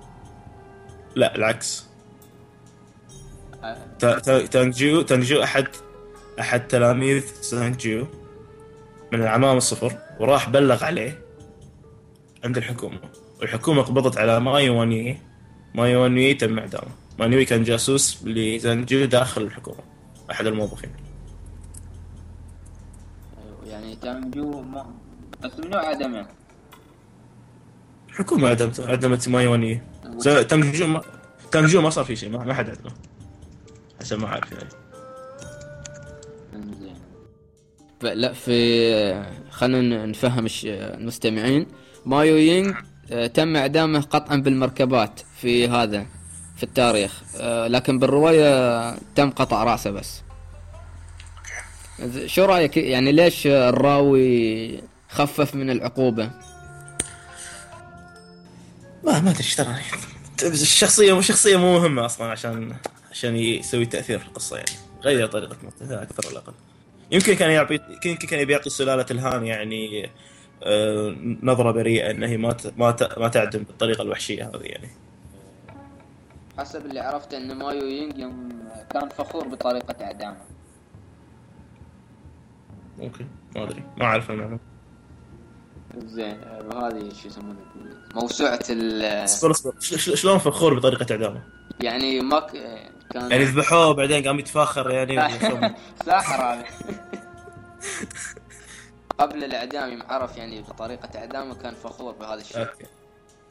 لا 1.15 1.36
العكس. 1.36 1.86
آه، 3.63 3.77
تا- 4.00 4.20
تا- 4.20 4.46
تانجيو 4.46 5.01
تانجيو 5.01 5.44
احد 5.44 5.68
أحد 6.39 6.68
تلاميذ 6.68 7.24
سانجيو 7.42 8.08
من 9.13 9.22
العمام 9.22 9.58
الصفر 9.58 9.94
وراح 10.20 10.50
بلغ 10.50 10.84
عليه 10.84 11.22
عند 12.44 12.58
الحكومة. 12.58 13.00
والحكومة 13.39 13.82
قبضت 13.82 14.18
على 14.18 14.39
مايواني 14.39 15.18
مايواني 15.75 16.34
تم 16.34 16.60
اعدامه. 16.60 16.92
مايواني 17.20 17.46
كان 17.46 17.63
جاسوس 17.63 18.24
لزانجيو 18.24 19.06
داخل 19.06 19.42
الحكومة 19.42 19.84
أحد 20.32 20.46
الموظفين. 20.46 20.89
يعني 23.65 23.96
تانج 23.96 24.36
جو 24.36 24.62
ما 24.62 24.96
بس 25.44 25.51
منو 25.60 25.77
عدم 25.77 26.15
يعني 26.15 26.27
الحكومة 28.10 28.48
عدمته 28.48 28.92
عدمت 28.92 29.30
مايواني 29.30 29.82
تانجيو 30.24 30.88
ما 30.88 31.01
تانجيو 31.51 31.82
ما 31.82 31.89
صار 31.89 32.06
في 32.06 32.15
شيء 32.15 32.30
ما 32.30 32.54
حد 32.54 32.70
عدمه. 32.70 32.92
حسب 34.00 34.20
ما 34.20 34.27
اعرف 34.27 34.51
يعني 34.51 34.70
لا 38.01 38.34
في 38.34 39.25
خلينا 39.50 40.06
نفهم 40.06 40.48
المستمعين. 40.65 41.68
مايو 42.06 42.36
يينغ 42.36 42.74
تم 43.34 43.56
إعدامه 43.56 44.02
قطعا 44.02 44.36
بالمركبات 44.36 45.22
في 45.42 45.68
هذا 45.68 46.06
في 46.58 46.64
التاريخ. 46.64 47.24
آه، 47.38 47.68
لكن 47.68 48.00
بالرواية 48.00 48.96
تم 49.16 49.30
قطع 49.30 49.64
رأسه 49.64 49.92
بس. 49.92 50.22
شو 52.26 52.46
رأيك؟ 52.46 52.78
يعني 52.78 53.12
ليش 53.12 53.48
الراوي 53.48 54.80
خفف 55.10 55.56
من 55.56 55.70
العقوبة؟ 55.70 56.32
ما 59.04 59.20
ما 59.20 59.30
أدري 59.30 59.40
إيش 59.40 59.56
ترى؟ 59.56 59.76
الشخصية 60.44 61.14
مو 61.14 61.22
شخصية 61.22 61.58
مو 61.58 61.80
مهمة 61.80 62.06
أصلا 62.06 62.28
عشان 62.28 62.76
عشان 63.12 63.36
يسوي 63.36 63.86
تأثير 63.86 64.20
في 64.20 64.26
القصة 64.26 64.58
يعني. 64.58 64.72
غير 65.04 65.28
طريقة 65.28 65.58
موته 65.64 66.02
أكثر 66.02 66.30
ولا 66.30 66.38
أقل. 66.38 66.54
يمكن 67.12 67.34
كان 67.34 67.52
يعطي 67.52 67.80
يمكن 68.06 68.28
كان 68.28 68.40
يبي 68.40 68.54
يعطي 68.54 68.70
سلاله 68.70 69.06
الهان 69.12 69.46
يعني 69.46 70.06
آه، 70.06 70.10
نظرة 71.43 71.72
بريئة 71.72 72.12
انها 72.12 72.29
هي 72.29 72.38
ما 72.38 72.57
ما 72.77 72.95
ما 73.17 73.27
تعدم 73.27 73.63
بالطريقة 73.63 74.01
الوحشية 74.01 74.43
هذه 74.43 74.62
يعني. 74.62 74.89
حسب 76.57 76.86
اللي 76.86 77.00
عرفته 77.00 77.38
إن 77.38 77.57
مايو 77.57 77.86
يينغ 77.86 78.19
يوم 78.19 78.50
كان 78.89 79.10
فخور 79.10 79.48
بطريقة 79.48 80.05
إعدامه. 80.05 80.38
ممكن 82.98 83.25
ما 83.55 83.63
أدري 83.63 83.84
ما 83.98 84.05
أعرف 84.05 84.31
المعلومه 84.31 84.60
زين 85.98 86.38
وهذه 86.72 87.10
شو 87.13 87.27
يسمونه؟ 87.27 87.60
موسوعة 88.15 88.60
ال 88.69 89.03
اصبر 89.03 89.51
اصبر 89.51 89.74
شلون 89.98 90.38
فخور 90.38 90.74
بطريقة 90.74 91.05
إعدامه؟ 91.12 91.43
يعني 91.79 92.22
ما 92.22 92.39
ك... 92.39 92.51
كان 93.13 93.31
يعني 93.31 93.43
ذبحوه 93.43 93.91
بعدين 93.93 94.27
قام 94.27 94.39
يتفاخر 94.39 94.91
يعني؟ 94.91 95.15
ساحر 96.05 96.43
هذا. 96.43 96.65
قبل 99.17 99.43
الإعدام 99.43 99.91
يوم 99.91 100.03
عرف 100.10 100.38
يعني 100.38 100.62
بطريقة 100.62 101.19
إعدامه 101.19 101.55
كان 101.55 101.74
فخور 101.74 102.13
بهذا 102.13 102.41
الشيء. 102.41 102.60
أوكي. 102.60 102.86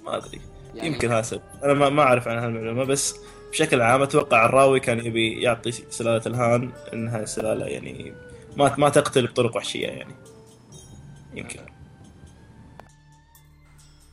ما 0.05 0.17
أدري. 0.17 0.41
يعني 0.75 0.89
يمكن 0.89 1.13
هذا 1.13 1.23
سبب. 1.23 1.43
أنا 1.65 1.75
ما 1.75 1.89
ما 1.89 2.03
أعرف 2.03 2.29
عن 2.29 2.39
هالمعلومة 2.39 2.85
بس 2.85 3.15
بشكل 3.51 3.83
عام 3.83 4.03
أتوقع 4.03 4.47
الراوي 4.47 4.81
كان 4.81 5.07
يبي 5.07 5.43
يعطي 5.43 5.73
سلالة 5.73 6.23
الهان 6.27 6.73
إنها 6.93 7.25
سلالة 7.25 7.67
يعني 7.67 8.15
ما 8.57 8.75
ما 8.79 8.89
تقتل 8.89 9.27
بطرق 9.27 9.57
وحشية 9.57 9.87
يعني. 9.87 10.15
يمكن. 11.35 11.61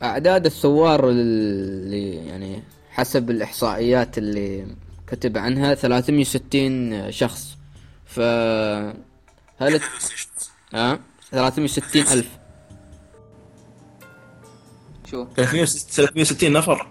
أعداد 0.03 0.46
الثوار 0.46 1.10
اللي 1.10 2.15
يعني 2.15 2.63
حسب 2.91 3.29
الإحصائيات 3.29 4.17
اللي 4.17 4.67
كتب 5.08 5.38
عنها 5.38 5.75
360 5.75 7.12
شخص. 7.12 7.58
ف 8.05 8.20
هل 9.58 9.81
ها؟ 10.74 11.00
360 11.32 12.02
ألف. 12.02 12.30
شو؟ 15.12 15.28
360 15.36 16.54
نفر؟ 16.54 16.88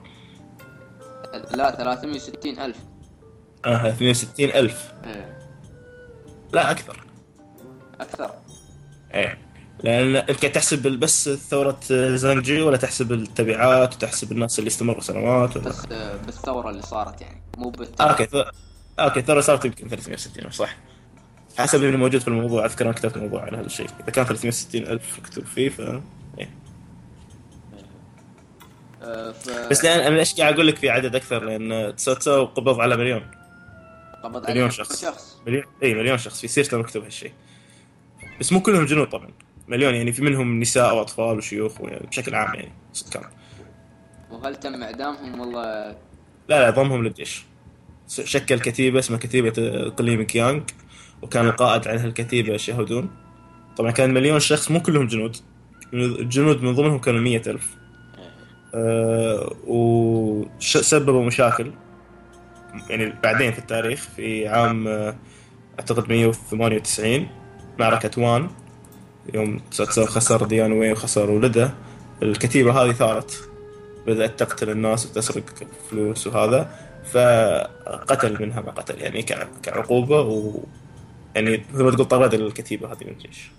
لا 1.54 1.70
360 1.76 2.58
ألف. 2.58 2.76
آه 3.64 3.90
360 3.90 4.44
ألف. 4.44 4.92
لا 6.52 6.70
أكثر. 6.70 7.04
أكثر؟ 8.00 8.30
إيه. 9.14 9.38
لأن 9.82 10.16
أنت 10.16 10.40
قاعد 10.40 10.52
تحسب 10.52 10.82
بس 10.88 11.28
ثورة 11.28 11.80
زانجي 12.14 12.62
ولا 12.62 12.76
تحسب 12.76 13.12
التبعات 13.12 13.94
وتحسب 13.94 14.32
الناس 14.32 14.58
اللي 14.58 14.68
استمروا 14.68 15.00
سنوات 15.00 15.56
ولا؟ 15.56 15.68
بس 15.68 15.86
بالثورة 16.26 16.70
اللي 16.70 16.82
صارت 16.82 17.20
يعني. 17.20 17.42
مو 17.58 17.70
بالت... 17.70 18.00
okay 18.00 18.26
ث... 18.26 18.36
okay 18.98 19.20
الثورة 19.20 19.40
صارت 19.40 19.64
يمكن 19.64 19.88
360 19.88 20.50
صح. 20.50 20.76
حسب 21.62 21.84
اللي 21.84 21.96
موجود 21.96 22.20
في 22.20 22.28
الموضوع. 22.28 22.64
أذكر 22.64 22.84
أنا 22.84 22.92
كتبت 22.92 23.16
موضوع 23.16 23.44
عن 23.44 23.54
هذا 23.54 23.66
الشيء. 23.66 23.86
إذا 24.02 24.10
كان 24.10 24.24
360 24.24 24.82
ألف 24.82 25.18
مكتوب 25.18 25.44
فيه 25.44 25.68
ف 25.68 25.80
إيه. 26.38 26.50
آه، 29.02 29.32
ف... 29.32 29.68
بس 29.70 29.84
لأن 29.84 30.00
أنا 30.00 30.16
ليش 30.16 30.34
قاعد 30.40 30.54
أقول 30.54 30.66
لك 30.66 30.76
في 30.76 30.90
عدد 30.90 31.14
أكثر؟ 31.14 31.44
لأن 31.44 31.96
تسوتسو 31.96 32.44
قبض 32.44 32.80
على 32.80 32.96
مليون. 32.96 33.30
قبض 34.24 34.50
مليون 34.50 34.64
عليه 34.64 34.76
شخص. 34.76 35.02
شخص. 35.02 35.40
مليون 35.46 35.64
اي 35.82 35.94
مليون 35.94 36.18
شخص. 36.18 36.40
في 36.40 36.48
سيرته 36.48 36.78
مكتوب 36.78 37.04
هالشيء. 37.04 37.32
بس 38.40 38.52
مو 38.52 38.62
كلهم 38.62 38.86
جنود 38.86 39.08
طبعا. 39.08 39.30
مليون 39.68 39.94
يعني 39.94 40.12
في 40.12 40.22
منهم 40.22 40.60
نساء 40.60 40.96
وأطفال 40.96 41.38
وشيوخ 41.38 41.80
يعني 41.80 42.06
بشكل 42.06 42.34
عام 42.34 42.54
يعني 42.54 42.72
سكان 42.92 43.22
وهل 44.30 44.56
تم 44.56 44.82
إعدامهم؟ 44.82 45.40
والله 45.40 45.62
لا 46.48 46.60
لا 46.60 46.70
ضمهم 46.70 47.04
للجيش. 47.04 47.44
شكل 48.08 48.60
كتيبة 48.60 48.98
اسمها 48.98 49.18
كتيبة 49.18 49.52
إقليم 49.58 50.22
كيانغ. 50.22 50.62
وكان 51.22 51.46
القائد 51.46 51.88
عن 51.88 51.98
هالكتيبة 51.98 52.56
شهودون 52.56 53.10
طبعا 53.76 53.90
كان 53.90 54.14
مليون 54.14 54.40
شخص 54.40 54.70
مو 54.70 54.82
كلهم 54.82 55.06
جنود. 55.06 55.36
الجنود 55.92 56.62
من 56.62 56.74
ضمنهم 56.74 56.98
كانوا 56.98 57.20
مية 57.20 57.42
ألف. 57.46 57.76
أه 58.74 59.56
وسببوا 59.66 61.24
مشاكل. 61.24 61.72
يعني 62.90 63.12
بعدين 63.22 63.52
في 63.52 63.58
التاريخ 63.58 64.08
في 64.16 64.48
عام 64.48 64.88
آه، 64.88 65.16
أعتقد 65.80 66.08
198 66.08 67.28
معركة 67.78 68.22
وان 68.22 68.48
يوم 69.34 69.58
تسو 69.70 70.06
خسر 70.06 70.46
ديان 70.46 70.72
وي 70.72 70.92
وخسر 70.92 71.30
ولده. 71.30 71.74
الكتيبة 72.22 72.72
هذه 72.72 72.92
ثارت. 72.92 73.50
بدأت 74.06 74.38
تقتل 74.38 74.70
الناس 74.70 75.06
وتسرق 75.06 75.44
فلوس 75.90 76.26
وهذا. 76.26 76.70
فقتل 77.12 78.42
منها 78.42 78.60
ما 78.60 78.70
قتل 78.70 79.00
يعني 79.00 79.22
كعقوبة 79.62 80.20
و 80.20 80.60
يعني 81.34 81.64
مثل 81.72 81.82
ما 81.82 81.90
تقول 81.90 82.06
طرد 82.06 82.34
الكتيبة 82.34 82.92
هذه 82.92 83.04
من 83.04 83.10
الجيش 83.10 83.50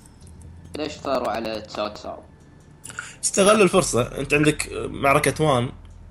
ليش 0.77 0.91
ثاروا 0.91 1.27
على 1.27 1.61
تساو 1.61 1.87
تساو؟ 1.87 2.19
استغلوا 3.23 3.63
الفرصة. 3.63 4.01
أنت 4.01 4.33
عندك 4.33 4.69
معركة 4.73 5.45
وان 5.45 5.69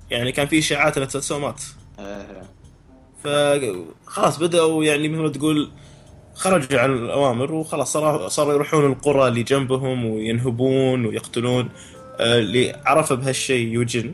يعني 0.09 0.31
كان 0.31 0.47
في 0.47 0.59
إشاعات 0.59 0.97
إن 0.97 1.07
تساو 1.07 1.39
مات. 1.39 1.61
فخلاص 3.23 4.37
بدأوا 4.37 4.83
يعني 4.83 5.09
مثل 5.09 5.21
ما 5.21 5.29
تقول 5.29 5.71
خرجوا 6.33 6.79
عن 6.79 6.93
الأوامر 6.93 7.53
وخلاص 7.53 7.93
صاروا 7.93 8.27
صاروا 8.27 8.53
يروحون 8.53 8.85
القرى 8.85 9.27
اللي 9.27 9.43
جنبهم 9.43 10.05
وينهبون 10.05 11.05
ويقتلون 11.05 11.69
آه، 12.19 12.39
اللي 12.39 12.81
عرف 12.85 13.13
بهالشيء 13.13 13.67
يوجن. 13.67 14.13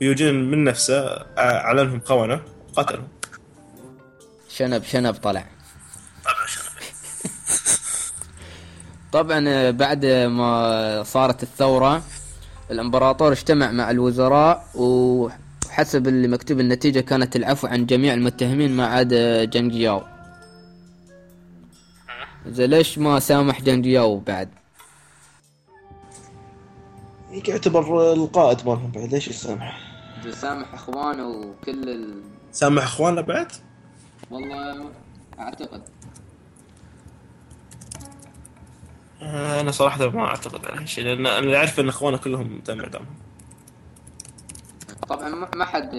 يوجن 0.00 0.34
من 0.34 0.64
نفسه 0.64 0.98
آه، 0.98 1.24
أعلنهم 1.38 2.00
خونة 2.00 2.40
وقتلهم. 2.76 3.08
شنب 4.48 4.82
شنب 4.84 5.14
طلع. 5.14 5.55
طبعا 9.16 9.48
آه، 9.48 9.70
بعد 9.70 10.06
ما 10.06 11.02
صارت 11.02 11.42
الثورة 11.42 12.02
الإمبراطور 12.70 13.32
اجتمع 13.32 13.70
مع 13.70 13.90
الوزراء 13.90 14.66
وحسب 14.74 16.08
اللي 16.08 16.28
مكتوب 16.28 16.60
النتيجة 16.60 17.00
كانت 17.00 17.36
العفو 17.36 17.66
عن 17.66 17.86
جميع 17.86 18.14
المتهمين 18.14 18.76
ما 18.76 18.86
عدا 18.86 19.44
جانج 19.44 19.74
ياو 19.74 20.02
زي 22.46 22.66
ليش 22.66 22.98
ما 22.98 23.18
سامح 23.20 23.62
جانج 23.62 23.86
ياو 23.86 24.18
بعد 24.18 24.48
يعتبر 27.30 28.12
القائد 28.12 28.66
مالهم 28.66 28.90
بعد 28.90 29.14
ليش 29.14 29.28
يسامح؟ 29.28 29.78
سامح 30.30 30.74
إخوانه 30.74 31.28
وكل 31.28 31.88
ال... 31.88 32.14
سامح 32.52 32.82
إخوانه 32.82 33.20
بعد؟ 33.20 33.52
والله 34.30 34.90
أعتقد 35.38 35.82
آه، 39.15 39.15
أنا 39.26 39.70
صراحة 39.70 40.08
ما 40.08 40.26
أعتقد 40.26 40.66
على 40.66 40.80
هالشيء 40.80 41.04
لأن 41.04 41.26
أنا 41.26 41.38
اللي 41.38 41.56
أعرف 41.56 41.80
إن 41.80 41.88
أخوانه 41.88 42.16
كلهم 42.16 42.60
تم 42.64 42.80
اعدامهم 42.80 43.14
طبعا 45.08 45.28
ما 45.54 45.64
حد 45.64 45.94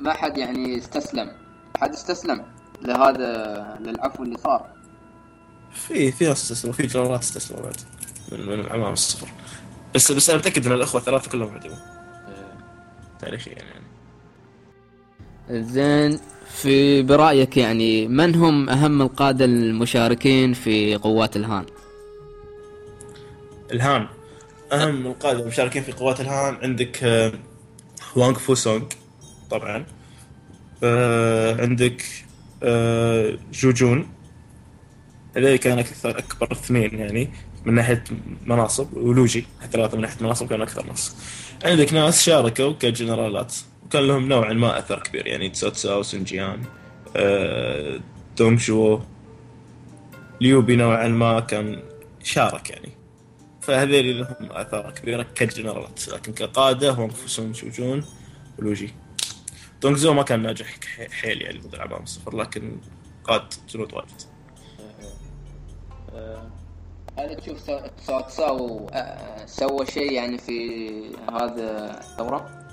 ما 0.00 0.12
حد 0.12 0.38
يعني 0.38 0.78
استسلم. 0.78 1.32
حد 1.76 1.90
استسلم 1.90 2.44
لهذا 2.82 3.78
للعفو 3.80 4.22
اللي 4.22 4.36
صار. 4.38 4.66
في 5.72 6.12
في 6.12 6.24
ناس 6.24 6.42
استسلموا 6.42 6.76
في 6.76 6.86
جنرالات 6.86 7.20
استسلموا 7.20 7.62
بعد 7.62 7.76
من 8.32 8.46
من 8.46 8.60
العمام 8.60 8.92
الصفر. 8.92 9.28
بس 9.94 10.12
بس 10.12 10.30
أنا 10.30 10.38
متأكد 10.38 10.66
إن 10.66 10.72
الأخوة 10.72 11.00
الثلاثة 11.00 11.30
كلهم 11.30 11.54
عدموا 11.54 11.76
تاريخيا 13.20 13.52
يعني. 13.52 13.84
زين 15.50 16.20
في 16.48 17.02
برأيك 17.02 17.56
يعني 17.56 18.08
من 18.08 18.34
هم 18.34 18.68
أهم 18.68 19.02
القادة 19.02 19.44
المشاركين 19.44 20.52
في 20.52 20.96
قوات 20.96 21.36
الهان؟ 21.36 21.66
الهان. 23.72 24.06
أهم 24.72 25.06
القاده 25.06 25.40
المشاركين 25.40 25.82
في 25.82 25.92
قوات 25.92 26.20
الهان 26.20 26.56
عندك 26.62 27.04
آه، 27.04 27.32
وانغ 28.16 28.38
فو 28.38 28.54
سونغ 28.54 28.84
طبعا. 29.50 29.86
آه، 30.82 31.62
عندك 31.62 32.02
آه، 32.62 33.38
جوجون 33.52 34.08
هذول 35.36 35.56
كان 35.56 35.78
أكثر 35.78 36.18
أكبر 36.18 36.52
اثنين 36.52 36.98
يعني 36.98 37.30
من 37.64 37.74
ناحية 37.74 38.04
مناصب. 38.46 38.96
ولوجي 38.96 39.44
ثلاثة 39.72 39.96
من 39.96 40.02
ناحية 40.02 40.24
مناصب 40.24 40.48
كانوا 40.48 40.64
أكثر 40.64 40.86
ناس 40.86 41.16
عندك 41.64 41.92
ناس 41.92 42.22
شاركوا 42.22 42.72
كجنرالات. 42.72 43.54
وكان 43.86 44.02
لهم 44.02 44.28
نوعا 44.28 44.52
ما 44.52 44.78
أثر 44.78 44.98
كبير 44.98 45.26
يعني 45.26 45.48
تسوتساو 45.48 46.02
سنجيان 46.02 46.62
دونغ 48.38 48.58
شو 48.58 49.00
ليوبي 50.40 50.76
نوعا 50.76 51.08
ما 51.08 51.40
كان 51.40 51.82
شارك 52.22 52.70
يعني. 52.70 52.97
فهذول 53.68 54.18
لهم 54.18 54.52
آثار 54.52 54.90
كبيرة 54.90 55.26
كجنرالات 55.34 56.08
لكن 56.08 56.32
كقادة 56.32 56.90
هم 56.90 57.08
فوسون 57.08 57.54
شوجون 57.54 58.04
ولوجي 58.58 58.94
دونغ 59.82 59.96
زو 59.96 60.14
ما 60.14 60.22
كان 60.22 60.42
ناجح 60.42 60.76
حيل 61.10 61.42
يعني 61.42 61.58
ضد 61.58 61.74
العمام 61.74 62.02
الصفر 62.02 62.36
لكن 62.36 62.80
قاد 63.24 63.54
جنود 63.68 63.94
واجد. 63.94 64.22
هل 67.18 67.36
تشوف 67.36 67.70
تساو 68.26 68.88
آه، 68.92 69.46
سوى 69.46 69.86
شيء 69.86 70.12
يعني 70.12 70.38
في 70.38 71.00
هذا 71.32 71.98
الثورة؟ 72.00 72.68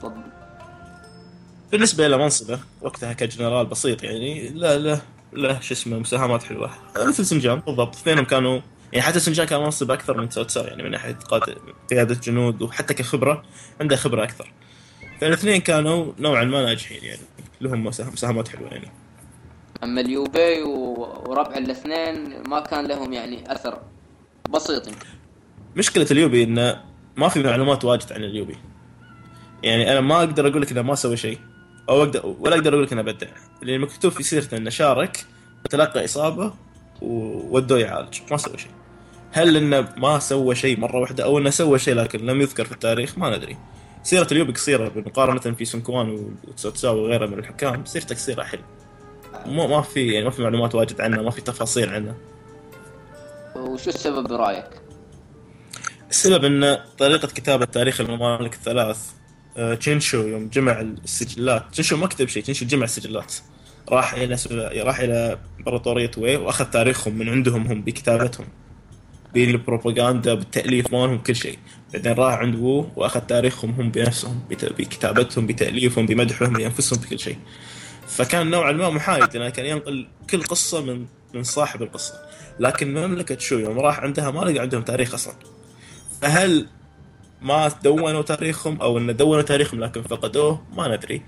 بالنسبة 1.71 2.05
إلى 2.05 2.17
منصبه 2.17 2.60
وقتها 2.81 3.13
كجنرال 3.13 3.65
بسيط 3.65 4.03
يعني 4.03 4.49
لا 4.49 4.77
لا 4.77 4.99
لا 5.34 5.60
شو 5.60 5.73
اسمه 5.73 5.99
مساهمات 5.99 6.43
حلوة. 6.43 6.71
مثل 7.08 7.25
سنجان 7.25 7.60
بالضبط. 7.60 7.95
اثنينهم 7.95 8.25
كانوا 8.25 8.62
يعني 8.93 9.06
حتى 9.06 9.19
سنجان 9.19 9.48
كان 9.48 9.60
منصب 9.60 9.91
أكثر 9.91 10.17
من 10.17 10.30
تساو 10.30 10.63
يعني 10.63 10.84
من 10.84 10.91
ناحية 10.91 11.17
قيادة 11.91 12.15
جنود 12.24 12.62
وحتى 12.62 12.93
كخبرة 12.93 13.43
عنده 13.82 13.95
خبرة 13.95 14.24
أكثر. 14.24 14.52
فالاثنين 15.21 15.62
كانوا 15.62 16.13
نوعا 16.19 16.43
ما 16.43 16.65
ناجحين 16.65 17.04
يعني 17.04 17.21
لهم 17.62 17.84
مساهمات 17.84 18.48
حلوة 18.48 18.69
يعني. 18.69 18.91
أما 19.84 20.02
اليوبي 20.02 20.62
وربع 20.62 21.58
الاثنين 21.58 22.41
ما 22.48 22.60
كان 22.60 22.88
لهم 22.88 23.13
يعني 23.13 23.52
أثر 23.52 23.82
بسيط 24.50 24.89
مشكلة 25.76 26.08
اليوبي 26.12 26.43
إنه 26.43 26.82
ما 27.17 27.30
في 27.30 27.43
معلومات 27.43 27.86
واجد 27.86 28.13
عن 28.13 28.24
اليوبي. 28.24 28.58
يعني 29.63 29.91
أنا 29.91 30.02
ما 30.02 30.17
أقدر 30.17 30.48
أقول 30.48 30.62
لك 30.62 30.71
إنه 30.71 30.82
ما 30.82 30.95
سوى 30.95 31.17
شيء 31.17 31.39
أو 31.89 32.04
أقدر 32.04 32.36
ولا 32.39 32.56
أقدر 32.56 32.74
أقول 32.74 32.84
لك 32.84 32.93
إنه 32.93 33.02
بدع. 33.02 33.28
اللي 33.62 33.78
مكتوب 33.78 34.12
في 34.12 34.24
سيرته 34.24 34.58
إنه 34.58 34.69
شارك 34.69 35.26
تلقى 35.69 36.06
إصابة 36.06 36.54
وودوه 37.01 37.79
يعالج 37.79 38.19
ما 38.31 38.38
سوى 38.38 38.58
شيء. 38.58 38.71
هل 39.31 39.58
إنه 39.58 39.93
ما 39.97 40.19
سوى 40.19 40.55
شيء 40.55 40.79
مرة 40.79 40.99
واحدة 40.99 41.23
أو 41.23 41.38
إنه 41.38 41.49
سوى 41.49 41.79
شيء 41.79 41.93
لكن 41.95 42.25
لم 42.25 42.41
يذكر 42.41 42.65
في 42.65 42.71
التاريخ 42.71 43.17
ما 43.17 43.38
ندري. 43.38 43.58
سيرة 44.03 44.27
ليوبي 44.32 44.54
قصيرة 44.53 44.91
مقارنة 44.95 45.55
في 45.55 45.65
سونكوان 45.65 46.36
وتسوتساو 46.47 46.97
وغيره 46.97 47.25
من 47.25 47.39
الحكام 47.39 47.86
سيرته 47.86 48.15
قصيرة 48.15 48.43
حلو. 48.43 48.62
ما 49.45 49.67
ما 49.67 49.81
في 49.81 50.08
يعني 50.08 50.25
ما 50.25 50.31
في 50.31 50.41
معلومات 50.41 50.75
واجد 50.75 51.01
عنه 51.01 51.21
ما 51.21 51.31
في 51.31 51.41
تفاصيل 51.41 51.89
عنه. 51.89 52.15
وشو 53.55 53.89
السبب 53.89 54.27
برأيك؟ 54.27 54.69
السبب 56.10 56.45
إن 56.45 56.77
طريقة 56.97 57.27
كتابة 57.27 57.65
تاريخ 57.65 58.01
الممالك 58.01 58.53
الثلاث 58.53 59.12
تشينشو 59.79 60.21
آه، 60.21 60.25
يوم 60.25 60.49
جمع 60.49 60.81
السجلات. 60.81 61.63
تشينشو 61.71 61.97
ما 61.97 62.08
كتب 62.08 62.27
شيء 62.27 62.43
تشينشو 62.43 62.65
جمع 62.65 62.84
السجلات. 62.84 63.34
راح 63.89 64.13
إلى 64.13 64.38
راح 64.84 65.00
إلى 65.00 65.38
امبراطوريه 65.60 66.12
وي 66.17 66.36
وأخذ 66.36 66.65
تاريخهم 66.65 67.13
من 67.13 67.30
عندهم 67.30 67.67
هم 67.67 67.82
بكتابتهم 67.82 68.45
بالبروباغندا 69.34 70.34
بالتأليف 70.34 70.93
مالهم 70.93 71.17
كل 71.17 71.36
شيء. 71.36 71.60
بعدين 71.93 72.13
راح 72.13 72.34
عند 72.34 72.56
وو 72.56 72.88
وأخذ 72.95 73.19
تاريخهم 73.19 73.71
هم 73.71 73.91
بنفسهم 73.91 74.39
بكتابتهم 74.50 75.48
بتأليفهم 75.48 76.06
بمدحهم 76.06 76.58
لانفسهم 76.58 77.00
بكل 77.00 77.19
شيء. 77.19 77.38
فكان 78.08 78.50
نوعا 78.50 78.71
ما 78.71 78.89
محايد 78.89 79.38
لأنه 79.38 79.50
كان 79.50 79.65
ينقل 79.65 80.08
كل 80.30 80.43
قصة 80.43 80.82
من 80.82 81.06
من 81.34 81.43
صاحب 81.43 81.82
القصة. 81.82 82.13
لكن 82.60 82.93
مملكة 82.93 83.38
شو 83.38 83.56
يوم 83.56 83.80
راح 83.80 84.00
عندها 84.00 84.32
ما 84.32 84.39
لقى 84.39 84.60
عندهم 84.60 84.82
تاريخ 84.82 85.13
أصلا. 85.13 85.34
فهل 86.21 86.67
ما 87.41 87.67
دونوا 87.84 88.21
تاريخهم 88.21 88.82
أو 88.82 88.98
إن 88.98 89.15
دونوا 89.15 89.41
تاريخهم 89.41 89.80
لكن 89.80 90.02
فقدوه؟ 90.02 90.63
ما 90.76 90.95
ندري. 90.95 91.21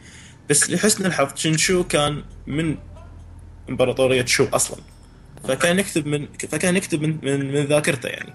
بس 0.50 0.70
لحسن 0.70 1.06
الحظ 1.06 1.34
تشنشو 1.34 1.84
كان 1.84 2.24
من 2.48 2.78
إمبراطورية 3.70 4.26
شو 4.26 4.46
أصلا. 4.54 4.78
فكان 5.44 5.80
يكتب 5.80 6.08
من 6.08 6.28
فكان 6.50 6.76
يكتب 6.76 7.02
من 7.02 7.18
من, 7.24 7.54
من 7.54 7.66
ذاكرته 7.66 8.10
يعني. 8.10 8.34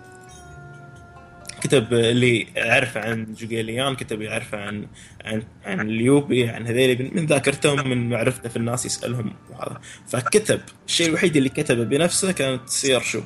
كتب 1.61 1.92
اللي 1.92 2.46
يعرف 2.57 2.96
عن 2.96 3.35
جوجيليانغ 3.35 3.94
كتب 3.94 4.22
يعرف 4.22 4.55
عن 4.55 4.87
عن 5.25 5.42
عن 5.64 5.81
ليوبي 5.80 6.48
عن 6.48 6.66
هذيل 6.66 7.11
من 7.14 7.27
ذاكرتهم 7.27 7.88
من 7.88 8.09
معرفته 8.09 8.48
في 8.48 8.57
الناس 8.57 8.87
يسألهم 8.87 9.35
وهذا. 9.51 9.81
فكتب 10.09 10.61
الشيء 10.87 11.09
الوحيد 11.09 11.37
اللي 11.37 11.48
كتبه 11.48 11.85
بنفسه 11.85 12.33
كانت 12.33 12.68
سيرة 12.68 13.00
شو. 13.01 13.20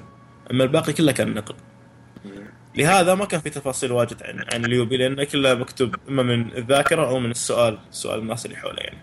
أما 0.51 0.64
الباقي 0.64 0.92
كله 0.92 1.12
كان 1.12 1.35
نقل 1.35 1.55
لهذا 2.76 3.14
ما 3.14 3.24
كان 3.24 3.40
في 3.40 3.50
تفاصيل 3.50 3.92
واجد 3.92 4.22
عن 4.22 4.44
عن 4.52 4.64
ليوبي 4.64 4.96
لأنه 4.96 5.24
كله 5.24 5.54
مكتوب 5.54 5.94
إما 6.08 6.22
من 6.22 6.52
الذاكرة 6.56 7.08
أو 7.08 7.18
من 7.18 7.30
السؤال 7.30 7.78
سؤال 7.90 8.18
الناس 8.18 8.46
اللي 8.46 8.56
حوله 8.56 8.78
يعني. 8.78 8.98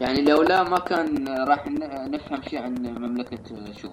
يعني 0.00 0.24
لو 0.24 0.42
لا 0.42 0.62
ما 0.62 0.78
كان 0.78 1.28
راح 1.28 1.66
نفهم 2.10 2.42
شيء 2.42 2.58
عن 2.58 2.74
مملكة 2.74 3.38
شو. 3.82 3.90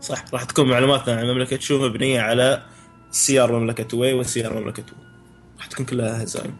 صح 0.00 0.24
راح 0.32 0.44
تكون 0.44 0.70
معلوماتنا 0.70 1.16
عن 1.16 1.26
مملكة 1.26 1.58
شو 1.58 1.88
مبنية 1.88 2.20
على 2.20 2.62
سيار 3.10 3.58
مملكة 3.58 3.98
وي 3.98 4.12
وسيار 4.14 4.60
مملكة 4.60 4.82
وو 4.82 5.04
راح 5.58 5.66
تكون 5.66 5.86
كلها 5.86 6.22
هزايم. 6.22 6.56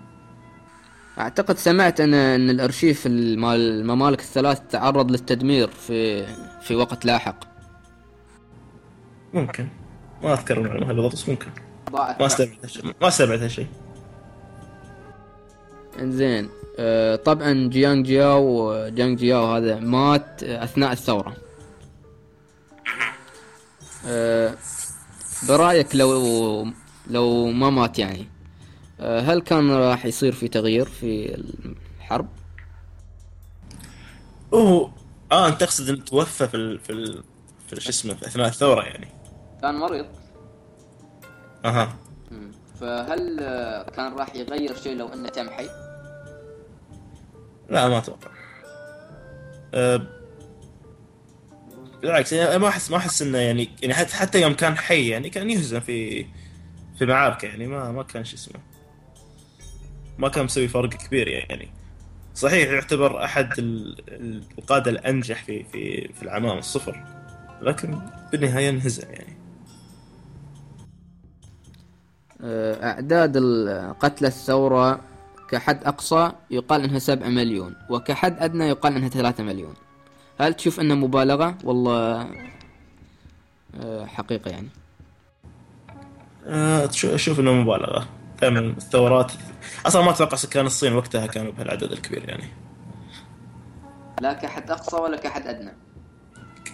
أعتقد 1.18 1.56
سمعت 1.56 2.00
ان 2.00 2.14
أن 2.14 2.50
الأرشيف 2.50 3.06
مال 3.06 3.60
الممالك 3.60 4.20
الثلاث 4.20 4.60
تعرض 4.70 5.10
للتدمير 5.10 5.68
في 5.68 6.26
في 6.62 6.74
وقت 6.74 7.04
لاحق. 7.04 7.44
ممكن. 9.34 9.68
ما 10.22 10.32
أذكر 10.32 10.58
المعلومة 10.58 10.86
هذه 10.86 10.94
بالضبط 10.94 11.12
بس 11.12 11.28
ممكن. 11.28 11.50
ضاعت. 11.90 12.20
ما 12.20 12.26
أستبعد 12.26 12.56
هالشيء 12.62 12.84
ما 13.00 13.08
أستبعد 13.08 13.42
هالشيء 13.42 13.66
إنزين. 15.98 16.48
آه، 16.78 17.16
طبعا 17.16 17.68
جيانج 17.68 18.06
جياو 18.06 18.74
جيانج 18.88 19.18
جياو 19.18 19.52
هذا 19.52 19.80
مات 19.80 20.42
أثناء 20.42 20.92
الثورة. 20.92 21.36
آه، 24.06 24.54
برأيك 25.48 25.96
لو 25.96 26.66
لو 27.10 27.46
ما 27.46 27.70
مات 27.70 27.98
يعني 27.98 28.26
آه، 29.00 29.20
هل 29.20 29.40
كان 29.40 29.70
راح 29.70 30.06
يصير 30.06 30.32
في 30.32 30.48
تغيير 30.48 30.86
في 30.86 31.42
الحرب؟ 32.00 32.28
هو 34.54 34.90
آه 35.32 35.48
أنت 35.48 35.60
تقصد 35.60 35.88
إنه 35.88 36.04
توفى 36.04 36.48
في 36.48 36.56
ال... 36.56 36.78
في 36.78 36.92
ال... 36.92 37.24
في 37.68 37.80
شو 37.80 37.88
اسمه 37.88 38.12
أثناء 38.12 38.48
الثورة 38.48 38.82
يعني. 38.82 39.08
كان 39.62 39.74
مريض. 39.74 40.06
أها. 41.64 41.96
فهل 42.80 43.36
كان 43.96 44.12
راح 44.12 44.36
يغير 44.36 44.76
شيء 44.76 44.96
لو 44.96 45.08
أنه 45.08 45.28
تم 45.28 45.50
حي؟ 45.50 45.68
لا 47.70 47.88
ما 47.88 47.98
أتوقع. 47.98 48.30
أه 49.74 50.02
بالعكس 52.02 52.32
يعني 52.32 52.58
ما 52.58 52.68
أحس 52.68 52.90
ما 52.90 52.96
أحس 52.96 53.22
إنه 53.22 53.38
يعني 53.38 53.68
يعني 53.82 53.94
حتى 53.94 54.14
حتى 54.14 54.40
يوم 54.42 54.52
كان 54.54 54.76
حي 54.76 55.08
يعني 55.08 55.30
كان 55.30 55.50
يهزم 55.50 55.80
في 55.80 56.26
في 56.98 57.06
معارك 57.06 57.44
يعني 57.44 57.66
ما 57.66 57.92
ما 57.92 58.02
كان 58.02 58.24
شو 58.24 58.36
اسمه. 58.36 58.60
ما 60.18 60.28
كان 60.28 60.44
مسوي 60.44 60.68
فرق 60.68 60.88
كبير 60.88 61.28
يعني. 61.28 61.68
صحيح 62.34 62.70
يعتبر 62.70 63.24
أحد 63.24 63.58
ال- 63.58 64.04
ال- 64.08 64.42
القادة 64.58 64.90
الأنجح 64.90 65.44
في 65.44 65.64
في 65.64 66.08
في 66.14 66.22
العمام 66.22 66.58
الصفر. 66.58 67.04
لكن 67.62 67.98
بالنهاية 68.32 68.70
انهزم 68.70 69.10
يعني. 69.12 69.31
أعداد 72.44 73.36
ال- 73.36 73.94
قتلى 74.00 74.28
الثورة 74.28 75.00
كحد 75.50 75.84
أقصى 75.84 76.32
يقال 76.50 76.84
إنها 76.84 76.98
سبعة 76.98 77.28
مليون 77.28 77.76
وكحد 77.90 78.36
أدنى 78.42 78.68
يقال 78.68 78.96
إنها 78.96 79.08
ثلاثة 79.08 79.44
مليون. 79.44 79.74
هل 80.40 80.54
تشوف 80.54 80.80
إنه 80.80 80.94
مبالغة؟ 80.94 81.58
والله 81.64 82.26
آه، 83.80 84.06
حقيقة 84.06 84.50
يعني. 84.50 84.68
تشو- 86.88 87.14
أشوف 87.14 87.40
انه 87.40 87.52
مبالغة. 87.52 88.08
دائما 88.40 88.60
الثورات 88.60 89.32
أصلا 89.86 90.02
ما 90.02 90.10
أتوقع 90.10 90.36
سكان 90.36 90.66
الصين 90.66 90.92
وقتها 90.92 91.26
كانوا 91.26 91.52
بهالعدد 91.52 91.92
الكبير 91.92 92.28
يعني. 92.28 92.44
لا 94.20 94.32
كحد 94.32 94.70
أقصى 94.70 94.96
ولا 94.96 95.16
كحد 95.16 95.46
أدنى. 95.46 95.72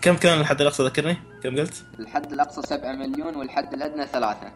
كم 0.02 0.16
كان 0.16 0.40
الحد 0.40 0.60
الأقصى؟ 0.60 0.82
ذكرني؟ 0.82 1.16
كم 1.42 1.56
قلت؟ 1.56 1.84
الحد 1.98 2.32
الأقصى 2.32 2.62
سبعة 2.62 2.92
مليون 2.92 3.36
والحد 3.36 3.74
الأدنى 3.74 4.06
ثلاثة. 4.06 4.52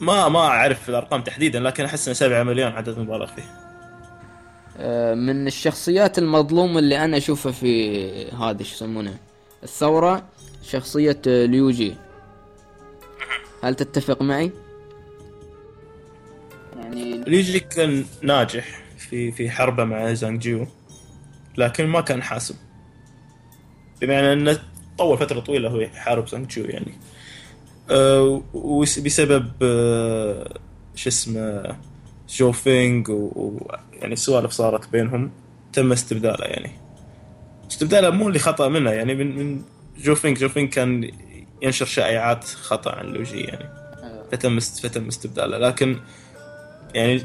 ما 0.00 0.28
ما 0.28 0.38
أعرف 0.38 0.88
الأرقام 0.88 1.22
تحديدا 1.22 1.60
لكن 1.60 1.84
أحس 1.84 2.08
ان 2.08 2.14
7 2.14 2.42
مليون 2.42 2.72
عدد 2.72 2.98
مبالغ 2.98 3.26
فيه. 3.26 3.42
آه، 4.80 5.14
من 5.14 5.46
الشخصيات 5.46 6.18
المظلومة 6.18 6.78
اللي 6.78 7.04
أنا 7.04 7.16
أشوفها 7.16 7.52
في 7.52 8.30
هذه 8.30 8.62
شو 8.62 8.74
يسمونه 8.74 9.18
الثورة 9.62 10.22
شخصية 10.62 11.20
آه، 11.28 11.46
ليوجي 11.46 11.94
هل 13.62 13.74
تتفق 13.74 14.22
معي؟ 14.22 14.50
يعني 16.76 17.24
ليجي 17.24 17.60
كان 17.60 18.04
ناجح 18.22 18.82
في 18.98 19.32
في 19.32 19.50
حربه 19.50 19.84
مع 19.84 20.12
زانج 20.12 20.40
جيو 20.40 20.66
لكن 21.56 21.86
ما 21.86 22.00
كان 22.00 22.22
حاسم. 22.22 22.54
بمعنى 24.00 24.32
إنه 24.32 24.58
طول 24.98 25.18
فترة 25.18 25.40
طويلة 25.40 25.68
هو 25.68 25.80
يحارب 25.80 26.28
زانج 26.28 26.46
جيو 26.46 26.64
يعني. 26.64 26.92
أه 27.90 28.42
وبسبب 28.54 29.52
أه 29.62 30.58
شو 30.94 31.08
اسمه 31.08 31.76
جو 32.28 32.52
فينغ 32.52 33.04
ويعني 33.10 34.16
سوالف 34.16 34.50
صارت 34.50 34.88
بينهم 34.92 35.30
تم 35.72 35.92
استبداله 35.92 36.44
يعني. 36.44 36.70
استبداله 37.70 38.10
مو 38.10 38.28
اللي 38.28 38.38
خطأ 38.38 38.68
منه 38.68 38.90
يعني 38.90 39.14
من 39.14 39.36
من 39.36 39.62
جو 39.98 40.14
فينغ 40.14 40.36
جو 40.36 40.48
فينغ 40.48 40.68
كان 40.68 41.10
ينشر 41.62 41.86
شائعات 41.86 42.44
خطأ 42.44 42.90
عن 42.90 43.06
لوجي 43.06 43.40
يعني. 43.40 43.64
آه، 43.64 44.24
فتم. 44.32 44.60
فتم 44.60 45.08
استبداله 45.08 45.58
لكن 45.58 45.98
يعني. 46.94 47.22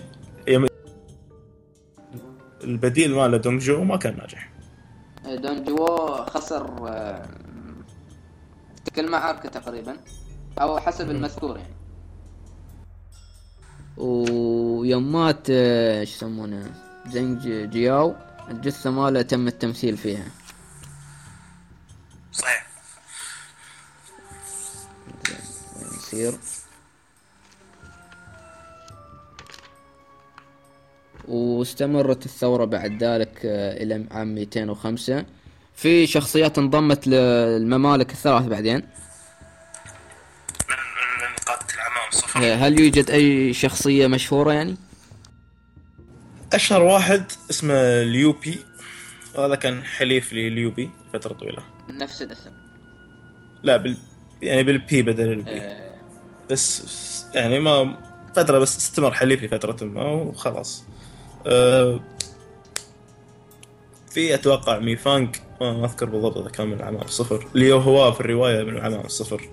البديل 2.63 3.15
ماله 3.15 3.37
دونج 3.37 3.61
جو 3.61 3.83
ما 3.83 3.97
كان 3.97 4.17
ناجح 4.17 4.49
دون 5.25 5.63
جو 5.63 5.85
خسر 6.15 6.87
آه، 6.87 7.27
كل 8.95 9.11
معركة 9.11 9.49
تقريبا 9.49 9.97
أو 10.61 10.79
حسب 10.79 11.11
المذكور 11.11 11.57
يعني. 11.57 11.73
ويوم 13.97 15.11
مات 15.11 15.47
آه، 15.49 16.03
شو 16.03 16.11
يسمونه؟ 16.15 16.71
زنج 17.07 17.47
جياو. 17.69 18.15
الجثة 18.49 18.91
ماله 18.91 19.21
تم 19.21 19.47
التمثيل 19.47 19.97
فيها. 19.97 20.25
صحيح. 22.31 22.67
وين 25.75 25.87
نصير 25.87 26.33
واستمرت 31.27 32.25
الثورة 32.25 32.65
بعد 32.65 33.03
ذلك 33.03 33.41
آه، 33.45 33.83
إلى 33.83 34.05
عام 34.11 34.35
205 34.35 35.25
في 35.75 36.07
شخصيات 36.07 36.57
انضمت 36.57 37.07
للممالك 37.07 38.11
الثلاث 38.11 38.45
بعدين. 38.45 38.83
هل 42.35 42.79
يوجد 42.79 43.09
أي 43.09 43.53
شخصية 43.53 44.07
مشهورة 44.07 44.53
يعني؟ 44.53 44.75
أشهر 46.53 46.81
واحد 46.81 47.23
اسمه 47.49 48.03
ليوبي. 48.03 48.59
هذا 49.37 49.55
كان 49.55 49.83
حليف 49.83 50.33
لليوبي 50.33 50.89
فترة 51.13 51.33
طويلة. 51.33 51.63
نفس 51.89 52.21
الاسم. 52.21 52.51
لا 53.63 53.77
بال 53.77 53.97
يعني 54.41 54.63
بالبي 54.63 55.01
بدل 55.01 55.31
البي. 55.31 55.51
آه، 55.51 55.93
بس 56.51 56.83
يعني 57.35 57.59
ما 57.59 57.97
فترة 58.35 58.59
بس 58.59 58.77
استمر 58.77 59.13
حليف 59.13 59.43
لفترة 59.43 59.85
ما 59.85 60.03
وخلاص. 60.03 60.83
أه 61.47 61.99
في 64.11 64.33
أتوقع 64.33 64.79
ميفانج 64.79 65.35
ما 65.61 65.85
أذكر 65.85 66.05
بالضبط 66.05 66.37
إذا 66.37 66.49
كان 66.49 66.67
من 66.67 66.73
العمام 66.73 67.01
الصفر. 67.01 67.47
ليو 67.55 67.77
هو 67.77 68.11
في 68.11 68.19
الرواية 68.19 68.63
من 68.63 68.77
العمام 68.77 69.05
الصفر. 69.05 69.49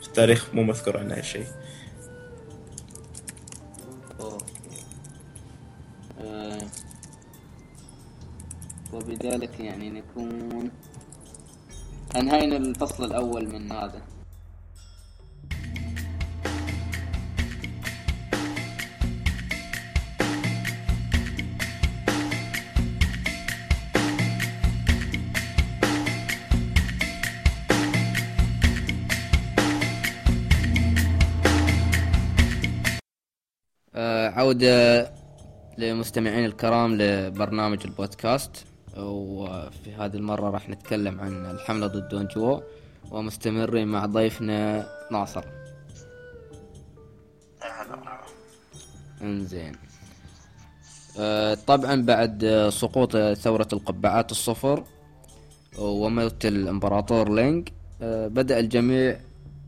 في 0.00 0.06
التاريخ 0.06 0.48
مو 0.54 0.62
مذكور 0.62 0.96
عنه 0.96 1.20
شيء. 1.20 1.46
وبذلك 9.04 9.60
يعني 9.60 9.90
نكون 9.90 10.70
أنهينا 12.16 12.56
الفصل 12.56 13.04
الأول 13.04 13.48
من 13.48 13.72
هذا. 13.72 14.02
آه، 33.94 34.28
عودة 34.28 35.10
لمستمعين 35.78 36.44
الكرام 36.44 36.94
لبرنامج 36.94 37.80
البودكاست. 37.84 38.73
وفي 38.96 39.94
هذه 39.98 40.16
المرة 40.16 40.50
راح 40.50 40.68
نتكلم 40.68 41.20
عن 41.20 41.46
الحملة 41.50 41.86
ضد 41.86 42.08
دون 42.08 42.26
جوو 42.26 42.62
ومستمرين 43.10 43.88
مع 43.88 44.06
ضيفنا 44.06 44.86
ناصر. 45.12 45.44
انزين. 49.22 49.72
آه، 51.18 51.54
طبعا 51.54 52.02
بعد 52.02 52.68
سقوط 52.72 53.16
ثورة 53.16 53.68
القبعات 53.72 54.30
الصفر 54.30 54.84
وموت 55.78 56.46
الإمبراطور 56.46 57.34
لينج 57.34 57.68
آه، 58.02 58.28
بدأ 58.28 58.58
الجميع 58.60 59.20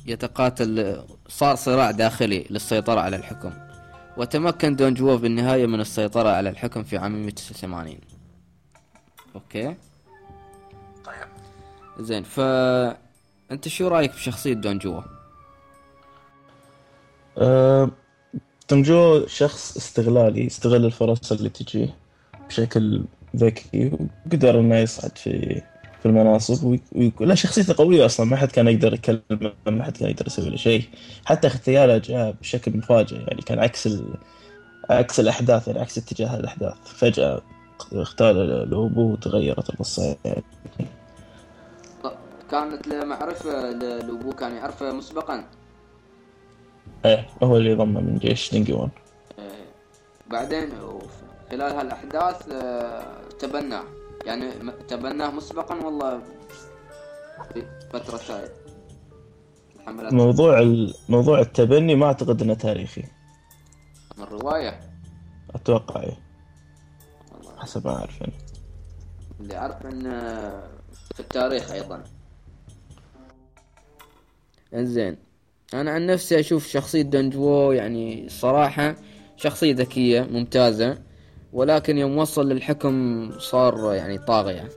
يتقاتل 0.07 1.03
صار 1.29 1.55
صراع 1.57 1.91
داخلي 1.91 2.47
للسيطرة 2.51 3.01
على 3.01 3.17
الحكم. 3.17 3.53
وتمكن 4.17 4.77
دون 4.77 4.95
جوو 4.95 5.17
بالنهاية 5.17 5.67
من 5.67 5.81
السيطرة 5.81 6.29
على 6.29 6.51
الحكم 6.51 6.83
في 6.83 6.99
عام 6.99 7.13
189 7.23 7.99
okay. 9.37 9.75
طيب. 11.05 11.29
زين 11.99 12.23
ف 12.23 12.41
أنت 13.51 13.69
شو 13.69 13.89
رأيك 13.89 14.13
بشخصية 14.13 14.55
دون 14.55 14.79
جوا 14.79 15.03
أه... 17.39 17.91
دونجو 18.69 19.27
شخص 19.27 19.77
استغلالي 19.77 20.47
استغل 20.47 20.85
الفرص 20.85 21.33
اللي 21.33 21.49
تجيه 21.49 21.95
بشكل 22.49 23.05
ذكي 23.37 23.93
وقدر 24.27 24.61
إنه 24.61 24.77
يصعد 24.77 25.19
في 25.19 25.63
في 26.01 26.07
المناصب 26.07 26.65
وي... 26.65 26.81
وي... 26.93 27.13
لا 27.21 27.35
شخصيته 27.35 27.75
قوية 27.75 28.07
أصلا 28.07 28.27
ما 28.27 28.37
حد 28.37 28.49
كان 28.53 28.69
يقدر 28.69 28.95
يكلمه 28.95 29.53
ما 29.67 29.85
حد 29.85 29.97
كان 29.97 30.11
يقدر 30.11 30.27
يسوي 30.27 30.51
له 30.51 30.57
شيء. 30.57 30.83
حتى 31.25 31.47
اغتياله 31.47 31.99
جاء 31.99 32.35
بشكل 32.41 32.77
مفاجئ 32.77 33.17
يعني 33.17 33.43
كان 33.43 33.59
عكس 33.59 33.87
ال... 33.87 34.15
عكس 34.91 35.21
الأحداث 35.21 35.69
يعني 35.69 35.81
عكس 35.81 35.99
اتجاه 35.99 36.37
الأحداث. 36.37 36.77
فجأة 36.85 37.43
اغتال 37.93 38.37
لوبو 38.71 39.13
وتغيرت 39.13 39.71
القصة 39.71 40.17
يعني 40.25 40.43
كانت 42.51 42.87
له 42.89 43.05
معرفة 43.05 43.71
لوبو 44.01 44.33
كان 44.33 44.53
يعرفه 44.57 44.93
مسبقا. 44.93 45.45
إيه 47.05 47.27
هو 47.43 47.57
اللي 47.57 47.75
ضمه 47.75 48.01
من 48.01 48.19
جيش 48.19 48.53
دينجيون 48.53 48.91
إيه. 49.39 49.67
بعدين 50.31 50.69
خلال 51.51 51.73
هالأحداث 51.73 52.49
آه، 52.53 53.21
تبناه 53.39 53.85
يعني 54.27 54.51
تبناه 54.89 55.31
مسبقا 55.31 55.75
والله 55.85 56.23
في 57.55 57.67
فترة 57.93 58.17
ثانية 58.17 58.53
الحملات 59.77 60.13
موضوع 60.13 60.77
موضوع 61.09 61.41
التبني 61.41 61.95
ما 61.95 62.07
أعتقد 62.07 62.43
إنه 62.43 62.55
تاريخي. 62.55 63.05
من 64.17 64.25
الرواية 64.25 64.81
أتوقع 65.55 66.03
إيه. 66.03 66.26
حسب 67.57 67.87
ما 67.87 67.97
أعرف 67.97 68.21
يعني. 68.21 68.33
اللي 69.41 69.57
أعرف 69.57 69.87
إن 69.87 70.03
في 71.15 71.21
التاريخ 71.21 71.71
أيضا. 71.71 72.05
إنزين. 74.75 75.17
أنا 75.75 75.91
عن 75.91 76.07
نفسي 76.07 76.41
أشوف 76.41 76.67
شخصية 76.67 77.03
دونجوو 77.03 77.73
يعني 77.73 78.29
صراحة 78.29 78.97
شخصية 79.37 79.75
ذكية 79.75 80.23
ممتازة 80.23 80.99
ولكن 81.53 81.99
يوم 81.99 82.19
وصل 82.19 82.49
للحكم 82.49 83.31
صار 83.39 83.95
يعني 83.95 84.19
طاغية. 84.19 84.69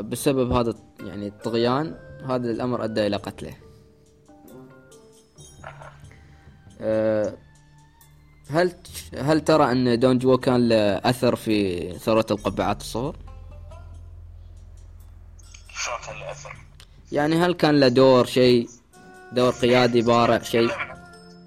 بسبب 0.00 0.52
هذا 0.52 0.74
يعني 1.00 1.26
الطغيان 1.26 1.94
هذا 2.28 2.50
الأمر 2.50 2.84
أدى 2.84 3.06
إلى 3.06 3.16
قتله. 3.16 3.54
أه، 6.80 7.34
هل 8.50 8.72
هل 9.18 9.40
ترى 9.40 9.72
أن 9.72 9.98
دون 9.98 10.18
جو 10.18 10.38
كان 10.38 10.68
له 10.68 10.76
أثر 10.96 11.36
في 11.36 11.88
ثورة 11.98 12.26
القبعات 12.30 12.80
الصفر؟ 12.80 13.16
شلون 15.74 15.96
كان 16.06 16.16
له 16.16 16.30
أثر؟ 16.30 16.52
يعني 17.12 17.36
هل 17.36 17.54
كان 17.54 17.80
له 17.80 17.88
دور 17.88 18.26
شيء 18.26 18.68
دور 19.32 19.52
قيادي 19.52 20.02
بارع 20.02 20.42
شيء؟ 20.42 20.70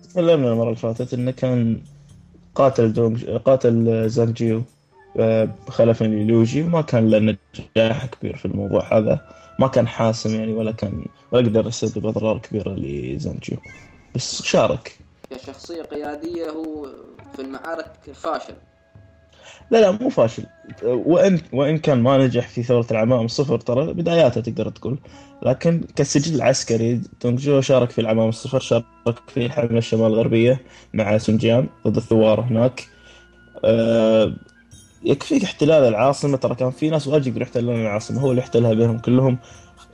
تكلمنا 0.09 0.51
المرة 0.51 0.63
اللي 0.63 0.75
فاتت 0.75 1.13
إنه 1.13 1.31
كان 1.31 1.81
قاتل 2.55 2.93
دونج 2.93 3.25
قاتل 3.25 4.09
زانجيو 4.09 4.63
آه، 5.19 5.49
خلفا 5.69 6.05
للوجي 6.05 6.61
وما 6.61 6.81
كان 6.81 7.09
له 7.09 7.37
نجاح 7.75 8.05
كبير 8.05 8.37
في 8.37 8.45
الموضوع 8.45 8.97
هذا 8.97 9.21
ما 9.59 9.67
كان 9.67 9.87
حاسم 9.87 10.35
يعني 10.35 10.53
ولا 10.53 10.71
كان 10.71 11.05
ولا 11.31 11.47
قدر 11.47 11.67
يسبب 11.67 12.05
إضرار 12.05 12.37
كبيره 12.37 12.75
لزانجيو 12.77 13.57
بس 14.15 14.41
شارك 14.41 14.99
كشخصية 15.29 15.81
قيادية 15.81 16.49
هو 16.49 16.87
في 17.35 17.41
المعارك 17.41 17.91
فاشل. 18.13 18.53
لا 19.71 19.77
لا 19.81 19.91
مو 19.91 20.09
فاشل. 20.09 20.43
وإن 20.83 21.41
وإن 21.53 21.77
كان 21.77 22.03
ما 22.03 22.17
نجح 22.17 22.47
في 22.47 22.63
ثورة 22.63 22.87
العمام 22.91 23.25
الصفر 23.25 23.57
ترى 23.57 23.93
بداياته 23.93 24.41
تقدر 24.41 24.69
تقول. 24.69 24.99
لكن 25.43 25.81
كسجل 25.95 26.41
عسكري 26.41 27.01
تونجو 27.19 27.61
شارك 27.61 27.89
في 27.89 28.01
العمام 28.01 28.29
الصفر 28.29 28.59
شارك 28.59 28.85
في 29.27 29.45
الحملة 29.45 29.77
الشمال 29.77 30.07
الغربية 30.07 30.61
مع 30.93 31.17
سونجيان 31.17 31.69
ضد 31.87 31.97
الثوار 31.97 32.41
هناك. 32.41 32.87
أه 33.65 34.33
يكفيك 35.03 35.43
احتلال 35.43 35.83
العاصمة. 35.83 36.37
ترى 36.37 36.55
كان 36.55 36.71
في 36.71 36.89
ناس 36.89 37.07
واجد 37.07 37.27
يقدروا 37.27 37.43
يحتلون 37.43 37.81
العاصمة 37.81 38.21
هو 38.21 38.31
اللي 38.31 38.41
احتلها 38.41 38.73
بينهم 38.73 38.99
كلهم. 38.99 39.37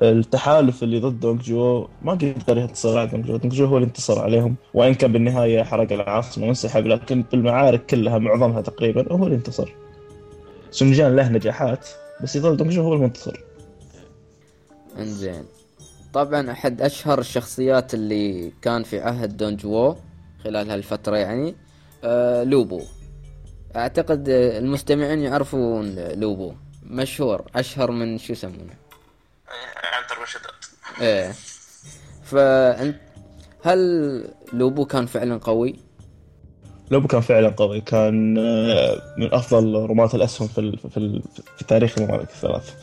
التحالف 0.01 0.83
اللي 0.83 0.99
ضد 0.99 1.19
دونج 1.19 1.41
جو 1.41 1.87
ما 2.01 2.11
قدر 2.11 2.57
ينتصر 2.57 2.97
على 2.97 3.07
دونج 3.07 3.25
جو. 3.25 3.37
دونج 3.37 3.53
جو 3.53 3.65
هو 3.65 3.77
اللي 3.77 3.87
انتصر 3.87 4.19
عليهم 4.19 4.55
وإن 4.73 4.93
كان 4.93 5.11
بالنهاية 5.11 5.63
حرق 5.63 5.91
العاصمة 5.91 6.45
وانسحب 6.47 6.87
لكن 6.87 7.23
بالمعارك 7.31 7.85
كلها 7.85 8.17
معظمها 8.17 8.61
تقريبا 8.61 9.13
هو 9.13 9.25
اللي 9.25 9.35
انتصر. 9.35 9.73
سنجان 10.71 11.15
له 11.15 11.29
نجاحات 11.29 11.87
بس 12.23 12.35
يظل 12.35 12.57
دونج 12.57 12.71
جو 12.71 12.81
هو 12.81 12.93
المنتصر. 12.93 13.39
إنزين. 14.99 15.43
طبعا 16.13 16.51
أحد 16.51 16.81
أشهر 16.81 17.19
الشخصيات 17.19 17.93
اللي 17.93 18.51
كان 18.61 18.83
في 18.83 18.99
عهد 18.99 19.37
دونج 19.37 19.65
وو 19.65 19.95
خلال 20.43 20.71
هالفترة 20.71 21.17
يعني 21.17 21.55
آه 22.03 22.43
لوبو. 22.43 22.81
أعتقد 23.75 24.29
المستمعين 24.29 25.19
يعرفون 25.19 25.95
لوبو. 25.95 26.53
مشهور 26.83 27.41
أشهر 27.55 27.91
من 27.91 28.17
شو 28.17 28.33
يسمونه. 28.33 28.84
عنتر 29.93 30.21
وشداد 30.23 30.51
إيه. 31.01 31.33
فانت 32.23 32.95
هل 33.63 33.79
لوبو 34.53 34.85
كان 34.85 35.05
فعلا 35.05 35.37
قوي؟ 35.37 35.75
لوبو 36.91 37.07
كان 37.07 37.21
فعلا 37.21 37.49
قوي. 37.49 37.81
كان 37.81 38.37
آه، 38.37 39.01
من 39.17 39.33
أفضل 39.33 39.75
رماة 39.89 40.09
الأسهم 40.13 40.47
في 40.47 40.77
في, 40.89 41.21
في 41.57 41.65
تاريخ 41.65 41.97
الممالك 41.97 42.29
الثلاث. 42.29 42.73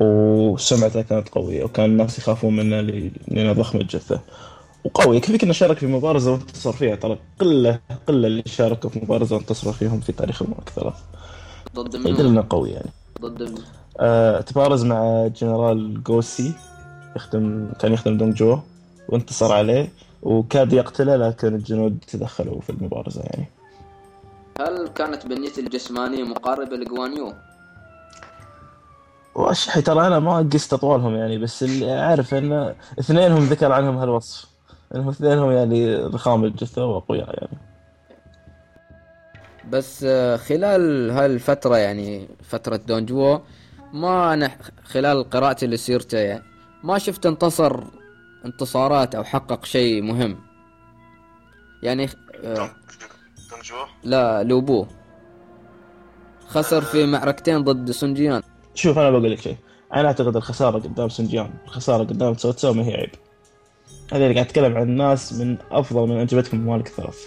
وسمعته 0.00 1.02
كانت 1.02 1.28
قوية 1.28 1.64
وكان 1.64 1.84
الناس 1.84 2.18
يخافون 2.18 2.56
منه 2.56 2.80
لأنه 3.28 3.52
ضخم 3.52 3.80
الجثه 3.80 4.20
وقوي 4.84 5.16
يكفيك 5.16 5.42
انه 5.42 5.52
شارك 5.52 5.78
في 5.78 5.86
مبارزه 5.86 6.32
وانتصر 6.32 6.72
فيها؟ 6.72 6.94
ترى 6.94 7.18
قلة 7.40 7.80
قلة 8.08 8.26
اللي 8.26 8.42
شاركوا 8.46 8.90
في 8.90 9.00
مبارزه 9.00 9.36
وانتصروا 9.36 9.72
فيهم 9.72 10.00
في 10.00 10.12
تاريخ 10.12 10.42
المملكه 10.42 10.68
الثلاث. 10.68 10.94
ضد 11.74 11.96
من؟ 11.96 12.06
يدل 12.06 12.26
انه 12.26 12.46
قوي 12.50 12.70
يعني. 12.70 12.90
ضد 13.20 13.42
من؟ 13.42 13.58
آه 14.00 14.40
تبارز 14.40 14.84
مع 14.84 15.26
جنرال 15.26 16.02
جوسي 16.02 16.52
يخدم 17.16 17.68
كان 17.80 17.92
يخدم 17.92 18.16
دونج 18.16 18.34
جو 18.34 18.58
وانتصر 19.08 19.52
عليه 19.52 19.88
وكاد 20.22 20.72
يقتله 20.72 21.16
لكن 21.16 21.54
الجنود 21.54 21.98
تدخلوا 22.08 22.60
في 22.60 22.70
المبارزة 22.70 23.22
يعني. 23.22 23.46
هل 24.60 24.88
كانت 24.88 25.26
بنيته 25.26 25.60
الجسمانية 25.60 26.24
مقاربة 26.24 26.76
لجوانيو؟ 26.76 27.32
واشحي 29.34 29.82
ترى 29.82 30.06
أنا 30.06 30.18
ما 30.18 30.48
قست 30.52 30.72
أطوالهم 30.72 31.14
يعني 31.14 31.38
بس 31.38 31.62
اللي 31.62 31.98
أعرف 31.98 32.34
إن 32.34 32.74
اثنينهم 33.00 33.44
ذكر 33.44 33.72
عنهم 33.72 33.96
هالوصف. 33.96 34.46
إنهم 34.94 35.08
اثنينهم 35.08 35.50
يعني 35.50 35.96
ضخام 35.96 36.44
الجثة 36.44 36.84
وأقوياء 36.84 37.28
يعني. 37.28 37.58
بس 39.70 40.04
آه، 40.08 40.36
خلال 40.36 41.10
هالفترة 41.10 41.76
يعني 41.76 42.28
فترة 42.42 42.76
دون 42.76 43.06
جوو 43.06 43.40
ما 43.92 44.34
أنا 44.34 44.50
خلال 44.84 45.30
قراءتي 45.30 45.66
لسيرته 45.66 46.18
يعني 46.18 46.44
ما 46.84 46.98
شفت 46.98 47.26
انتصر 47.26 47.84
انتصارات 48.44 49.14
أو 49.14 49.24
حقق 49.24 49.64
شيء 49.64 50.02
مهم. 50.02 50.38
يعني 51.82 52.08
آه 52.44 52.70
لا 54.04 54.42
لوبو. 54.42 54.86
خسر 56.48 56.80
في 56.80 57.06
معركتين 57.06 57.64
ضد 57.64 57.90
سونجيان. 57.90 58.42
شوف 58.74 58.98
أنا 58.98 59.10
بقول 59.10 59.32
لك 59.32 59.40
شيء. 59.40 59.56
أنا 59.94 60.08
أعتقد 60.08 60.36
الخسارة 60.36 60.78
قدام 60.78 61.08
سونجيان 61.08 61.50
الخسارة 61.64 62.04
قدام 62.04 62.34
تسوتسو 62.34 62.72
ما 62.72 62.84
هي 62.84 62.94
عيب. 62.94 63.10
هذا 64.12 64.24
اللي 64.24 64.34
قاعد 64.34 64.46
أتكلم 64.46 64.76
عن 64.76 64.90
ناس 64.90 65.32
من 65.32 65.56
أفضل 65.70 66.08
من 66.08 66.16
انجبتهم 66.16 66.60
الممالك 66.60 66.86
الثلاث. 66.86 67.18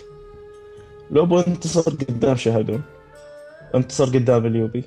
لوبو 1.12 1.40
انتصر 1.40 1.92
قدام 1.92 2.36
شهدون 2.36 2.82
انتصر 3.76 4.06
قدام 4.06 4.46
اليوبي. 4.46 4.84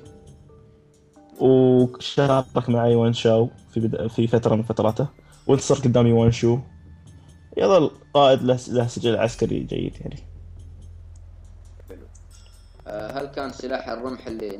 وشارك 1.39 2.69
مع 2.69 2.85
ايوان 2.85 3.13
شاو 3.13 3.49
في 3.73 3.79
بدا 3.79 4.07
في 4.07 4.27
فترة 4.27 4.55
من 4.55 4.63
فتراته. 4.63 5.07
وانتصر 5.47 5.75
قدام 5.75 6.07
يوان 6.07 6.31
شو 6.31 6.59
يظل 7.57 7.91
قائد 8.13 8.43
له, 8.43 8.59
له 8.67 8.87
سجل 8.87 9.15
عسكري 9.15 9.59
جيد 9.59 9.93
يعني. 10.01 10.19
آه، 12.87 13.19
هل 13.19 13.25
كان 13.25 13.51
سلاح 13.51 13.89
الرمح 13.89 14.27
اللي 14.27 14.57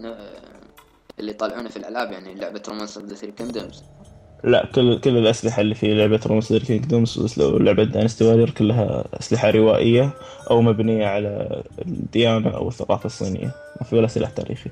اللي 1.19 1.31
يطلعونه 1.31 1.69
في 1.69 1.77
الألعاب 1.77 2.11
يعني 2.11 2.35
لعبة 2.35 2.61
Romance 2.67 2.97
of 2.97 3.07
the 3.07 3.15
Three 3.15 3.31
Kingdoms 3.31 3.83
لا 4.43 4.65
كل 4.65 4.99
كل 4.99 5.17
الأسلحة 5.17 5.61
اللي 5.61 5.75
في 5.75 5.93
لعبة 5.93 6.19
Romance 6.25 6.53
Kingdoms 6.53 7.39
ولعبه 7.39 7.83
Dynasty 7.83 8.23
Warrior 8.23 8.49
كلها 8.49 9.05
أسلحة 9.19 9.49
روائية 9.49 10.13
أو 10.51 10.61
مبنية 10.61 11.07
على 11.07 11.63
الديانة 11.87 12.49
أو 12.49 12.67
الثقافة 12.67 13.05
الصينية. 13.05 13.51
ما 13.81 13.87
في 13.89 13.95
ولا 13.95 14.07
سلاح 14.07 14.29
تاريخي. 14.29 14.69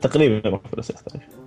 تقريبا 0.00 0.50
ما 0.50 0.58
في 0.58 0.68
ولا 0.72 0.82
سلاح 0.82 1.00
تاريخي. 1.00 1.43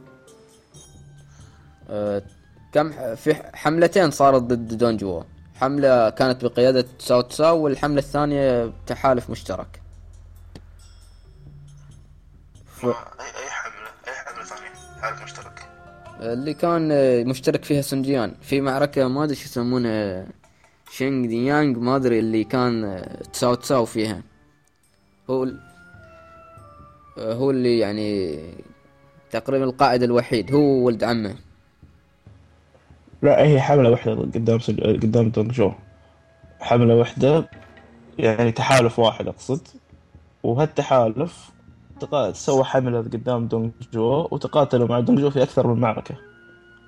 كم 2.71 3.15
في 3.15 3.34
حملتين 3.54 4.12
صارت 4.12 4.41
ضد 4.41 4.78
دونجو 4.78 5.23
حملة 5.56 6.10
كانت 6.10 6.45
بقيادة 6.45 6.86
ساو 7.00 7.21
تساو 7.21 7.58
والحملة 7.63 8.00
الثانية 8.00 8.73
تحالف 8.88 9.30
مشترك. 9.30 9.82
ف... 12.65 12.86
اي 12.86 12.91
حملة 13.50 13.88
أي 14.08 14.13
حملة 14.13 14.43
ثانية؟ 14.45 14.69
تحالف 15.02 15.23
مشترك. 15.23 15.67
اللي 16.21 16.54
كان 16.54 16.89
آه، 16.91 17.23
مشترك 17.23 17.63
فيها 17.65 17.82
سنجيان 17.82 18.36
في 18.41 18.62
معركة 18.62 19.08
ما 19.08 19.23
أدري 19.23 19.36
شو 19.36 19.43
يسمونها 19.45 20.28
شينج 20.91 21.28
دي 21.28 21.45
يانج 21.45 21.78
ما 21.78 21.95
أدري 21.95 22.19
اللي 22.19 22.43
كان 22.43 22.84
آه، 22.84 23.23
تساو 23.34 23.56
تساو 23.56 23.86
فيها. 23.86 24.21
هو 25.30 25.43
ال- 25.43 25.60
آه، 27.17 27.34
هو 27.34 27.52
اللي 27.52 27.80
يعني 27.80 28.39
تقريبا 29.32 29.65
القائد 29.65 30.04
الوحيد 30.04 30.52
هو 30.54 30.60
ولد 30.86 31.04
عمه. 31.04 31.36
لا 33.22 33.42
هي 33.44 33.62
حملة 33.62 33.90
واحدة 33.90 34.14
قدام 34.16 34.60
دج... 34.60 34.82
قدام 34.82 35.30
دونج 35.30 35.52
جو 35.52 35.72
حملة 36.60 36.96
واحدة 36.96 37.50
يعني 38.20 38.52
تحالف 38.52 39.00
واحد 39.00 39.28
أقصد. 39.28 39.68
وهالتحالف 40.44 41.50
تقا- 42.00 42.32
سوى 42.32 42.64
حملة 42.64 43.00
قدام 43.00 43.48
دونج 43.48 43.72
جو 43.94 44.28
وتقاتلوا 44.32 44.88
مع 44.88 45.00
دونج 45.00 45.20
جو 45.20 45.30
في 45.30 45.44
أكثر 45.44 45.68
من 45.68 45.80
معركة. 45.82 46.16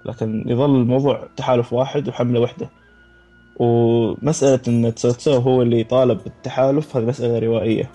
لكن 0.05 0.43
يظل 0.47 0.75
الموضوع 0.75 1.27
تحالف 1.37 1.73
واحد 1.73 2.07
وحملة 2.07 2.39
واحدة. 2.39 2.69
ومسألة 3.59 4.59
إن 4.67 4.95
تسوتسو 4.95 5.31
هو 5.37 5.61
اللي 5.61 5.83
طالب 5.83 6.23
بالتحالف 6.23 6.97
هذه 6.97 7.05
مسألة 7.05 7.39
روائية. 7.39 7.89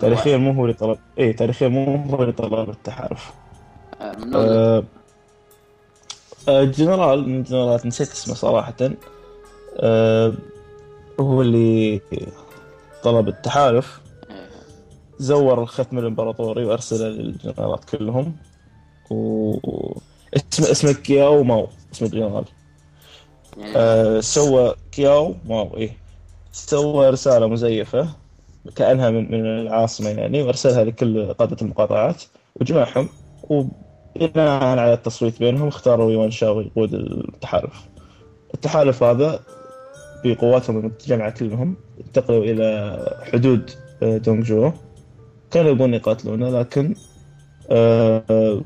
تاريخيا 0.00 0.36
مو 0.36 0.52
هو 0.52 0.62
اللي 0.64 0.74
طلب 0.74 0.98
إيه 1.18 1.36
تاريخيا 1.36 1.68
مو 1.68 1.96
هو 1.96 2.22
اللي 2.22 2.32
طلب 2.32 2.70
التحالف. 2.70 3.32
آه، 4.34 4.84
جنرال 6.48 7.28
من 7.28 7.38
الجنرالات 7.38 7.86
نسيت 7.86 8.10
اسمه 8.10 8.34
صراحة. 8.34 8.74
آه، 9.76 10.32
هو 11.20 11.42
اللي 11.42 12.00
طلب 13.02 13.28
التحالف. 13.28 14.00
زور 15.18 15.62
الختم 15.62 15.98
الامبراطوري 15.98 16.64
وارسله 16.64 17.08
للجنرالات 17.08 17.84
كلهم. 17.84 18.36
و 19.10 19.52
اسمه 20.36 20.70
اسمه 20.70 20.92
كياو 20.92 21.42
ماو 21.42 21.68
اسم 21.92 22.04
الجنرال. 22.04 22.44
يعني 23.56 23.72
آه 23.76 24.20
سوى 24.20 24.74
كياو 24.92 25.34
ماو 25.48 25.76
إيه. 25.76 25.96
سوى 26.52 27.10
رسالة 27.10 27.46
مزيفة 27.46 28.08
كأنها 28.76 29.10
من 29.10 29.30
من 29.30 29.46
العاصمة 29.46 30.10
يعني 30.10 30.42
وارسلها 30.42 30.84
لكل 30.84 31.34
قادة 31.34 31.56
المقاطعات 31.62 32.22
وجمعهم 32.60 33.08
وبناء 34.16 34.62
على 34.78 34.92
التصويت 34.92 35.38
بينهم 35.40 35.68
اختاروا 35.68 36.12
يوان 36.12 36.30
شاو 36.30 36.60
يقود 36.60 36.94
التحالف. 36.94 37.88
التحالف 38.54 39.02
هذا 39.02 39.40
بقواتهم 40.24 40.78
المتجمعة 40.78 41.30
كلهم 41.30 41.76
انتقلوا 42.06 42.44
إلى 42.44 42.98
حدود 43.32 43.70
آه، 44.02 44.16
دونجو 44.16 44.72
كانوا 45.50 45.70
يبون 45.70 45.94
يقاتلونه 45.94 46.50
لكن 46.60 46.94
آه، 47.70 48.60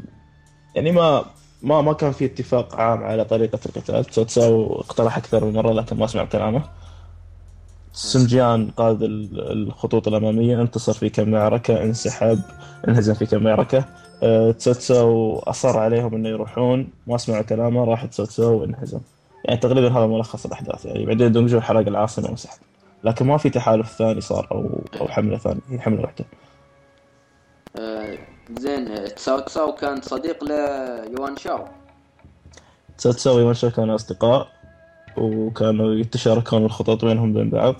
يعني 0.76 0.92
ما 0.92 1.24
ما 1.62 1.80
ما 1.80 1.92
كان 1.92 2.12
في 2.12 2.24
اتفاق 2.24 2.74
عام 2.76 3.02
على 3.04 3.24
طريقة 3.24 3.59
القتال. 3.66 4.04
تسوتساو 4.04 4.80
اقترح 4.80 5.16
أكثر 5.16 5.44
من 5.44 5.52
مرة 5.52 5.72
لكن 5.72 5.96
ما 5.96 6.07
سمعوا 6.07 6.26
كلامه. 6.28 6.62
سنجيان 7.92 8.70
قاد 8.70 9.02
ال- 9.02 9.52
الخطوط 9.52 10.09
الأمامية 10.09 10.61
انتصر 10.61 10.92
في 10.92 11.09
كم 11.09 11.28
معركة 11.30 11.83
انسحب 11.83 12.40
انهزم 12.88 13.14
في 13.14 13.26
كم 13.26 13.42
معركة 13.42 13.85
آه، 14.22 14.50
تسوتساو 14.50 15.38
أصر 15.38 15.79
عليهم 15.79 16.14
إنه 16.14 16.29
يروحون 16.29 16.88
ما 17.07 17.16
سمعوا 17.16 17.42
كلامه 17.42 17.85
راح 17.85 18.05
تسوتساو 18.05 18.61
وانهزم. 18.61 19.00
يعني 19.44 19.61
تقريبا 19.61 19.92
هذا 19.92 20.07
ملخص 20.07 20.46
الأحداث 20.46 20.87
يعني 20.87 21.07
بعدين 21.07 21.33
دونجو 21.33 21.61
حرق 21.61 21.88
العاصمة 21.88 22.29
وانسحب. 22.29 22.59
لكن 23.05 23.27
ما 23.27 23.37
في 23.37 23.50
تحالف 23.50 23.92
ثاني 23.92 24.20
صار 24.20 24.48
أو 24.53 24.81
أو 25.00 25.09
حملة 25.09 25.38
ثانية 25.38 25.61
هي 25.68 25.79
حملة 25.79 26.03
واحدة. 26.03 26.24
آه، 27.79 28.18
زين 28.59 28.88
آه، 28.88 29.07
تساو 29.07 29.40
تساو 29.40 29.72
كان 29.72 30.00
صديق 30.00 30.44
ليوان 30.44 31.37
شاو. 31.37 31.64
تسو 32.98 33.42
ويوان 33.42 33.59
شاو 33.59 33.70
كانوا 33.70 33.94
أصدقاء 33.94 34.48
وكانوا 35.16 35.94
يتشاركون 35.94 36.64
الخطط 36.64 37.05
بينهم 37.05 37.33
بين 37.33 37.50
بعض. 37.50 37.74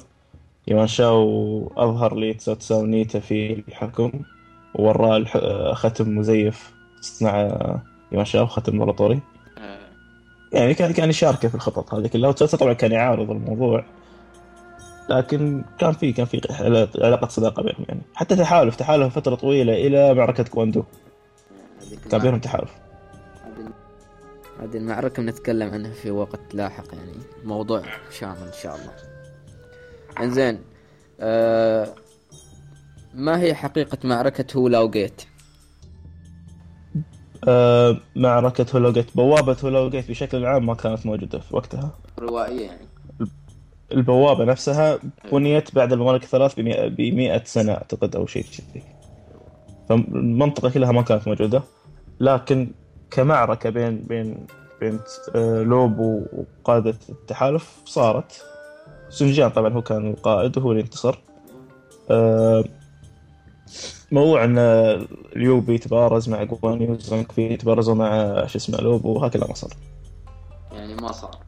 يوان 0.68 0.87
شاو 0.87 1.73
أظهر 1.77 2.14
لتسوتساو 2.14 2.87
نيته 2.87 3.20
في 3.20 3.53
الحكم. 3.68 4.12
ووراه 4.74 5.16
الح- 5.16 5.72
ختم 5.74 6.18
مزيف 6.18 6.72
صنع 7.00 7.48
يوان 8.12 8.24
شاو 8.24 8.46
ختم 8.46 8.72
امبراطوري 8.72 9.20
آه، 9.58 9.78
يعني 10.52 10.74
كان 10.74 10.92
كان 10.92 11.10
يشاركه 11.10 11.48
في 11.48 11.54
الخطط 11.54 11.94
هذه 11.94 12.06
كلها 12.06 12.28
وتسوتساو 12.30 12.60
طبعا 12.60 12.72
كان 12.72 12.92
يعارض 12.92 13.30
الموضوع. 13.30 13.84
لكن 15.08 15.64
كان 15.78 15.92
في 15.92 16.12
كان 16.12 16.26
في 16.26 16.40
علاقة 16.98 17.28
صداقة 17.28 17.62
بينهم 17.62 17.84
يعني. 17.88 18.00
حتى 18.14 18.37
تحالف 18.37 18.76
تحالف 18.76 19.14
فترة 19.14 19.34
طويلة 19.34 19.72
إلى 19.72 20.14
معركة 20.14 20.44
كواندو. 20.44 20.82
كان 22.10 22.20
بينهم 22.20 22.40
تحالف. 22.40 22.70
هذه- 24.60 24.76
المعركة 24.76 25.22
بنتكلم 25.22 25.70
عنها 25.70 25.92
في 25.92 26.10
وقت 26.10 26.54
لاحق 26.54 26.84
يعني. 26.94 27.12
موضوع 27.44 27.82
شامل 28.18 28.37
إن 28.46 28.52
شاء 28.62 28.74
الله. 28.76 28.92
إنزين 30.20 30.58
آه 31.20 31.88
ما 33.14 33.40
هي 33.40 33.55
حقيقة 33.55 33.98
معركة 34.05 34.57
هولاو 34.57 34.90
Gate؟ 34.90 35.22
آه، 37.48 37.96
معركة 38.16 38.66
هولو 38.74 38.95
Gate 38.95 39.16
بوابة 39.16 39.57
هولو 39.64 39.88
Gate 39.88 40.11
بشكل 40.11 40.46
عام 40.46 40.66
ما 40.66 40.74
كانت 40.74 41.07
موجودة 41.07 41.38
في 41.38 41.57
وقتها. 41.57 41.98
روائية 42.18 42.66
يعني. 42.66 42.87
البوابة 43.92 44.44
نفسها 44.44 44.98
بنيت 45.33 45.74
بعد 45.74 45.92
الممالك 45.92 46.22
الثلاث 46.22 46.55
ب 46.61 46.61
100 47.00 47.44
سنة 47.44 47.72
أعتقد 47.72 48.16
أو 48.16 48.27
شيء 48.27 48.42
كذي. 48.44 48.83
فالمنطقة 49.88 50.70
كلها 50.70 50.92
ما 50.92 51.03
كانت 51.03 51.29
موجودة. 51.29 51.62
لكن 52.20 52.70
كمعركة 53.11 53.70
بين 53.70 53.98
بين 53.98 54.46
بين 54.81 54.98
آه، 55.37 55.62
لوب 55.62 55.98
وقادة 55.98 56.94
التحالف 57.09 57.81
صارت. 57.85 58.44
سنجان 59.09 59.50
طبعا 59.50 59.72
هو 59.72 59.83
كان 59.83 60.11
القائد 60.11 60.59
وهو 60.59 60.70
اللي 60.72 60.83
انتصر 60.83 61.18
آه، 62.11 62.64
موضوع 64.12 64.44
إن 64.44 64.59
اليوبي 65.37 65.74
يتبارز 65.74 66.29
مع 66.29 66.42
جواني 66.42 66.90
وزنكفي 66.90 67.53
يتبارزوا 67.53 67.94
مع 67.94 68.46
شو 68.46 68.59
اسمه 68.59 68.79
لوب 68.79 69.05
وهكذا 69.05 69.46
ما 69.46 69.55
صار. 69.55 69.70
يعني 70.72 70.94
ما 70.94 71.12
صار. 71.12 71.38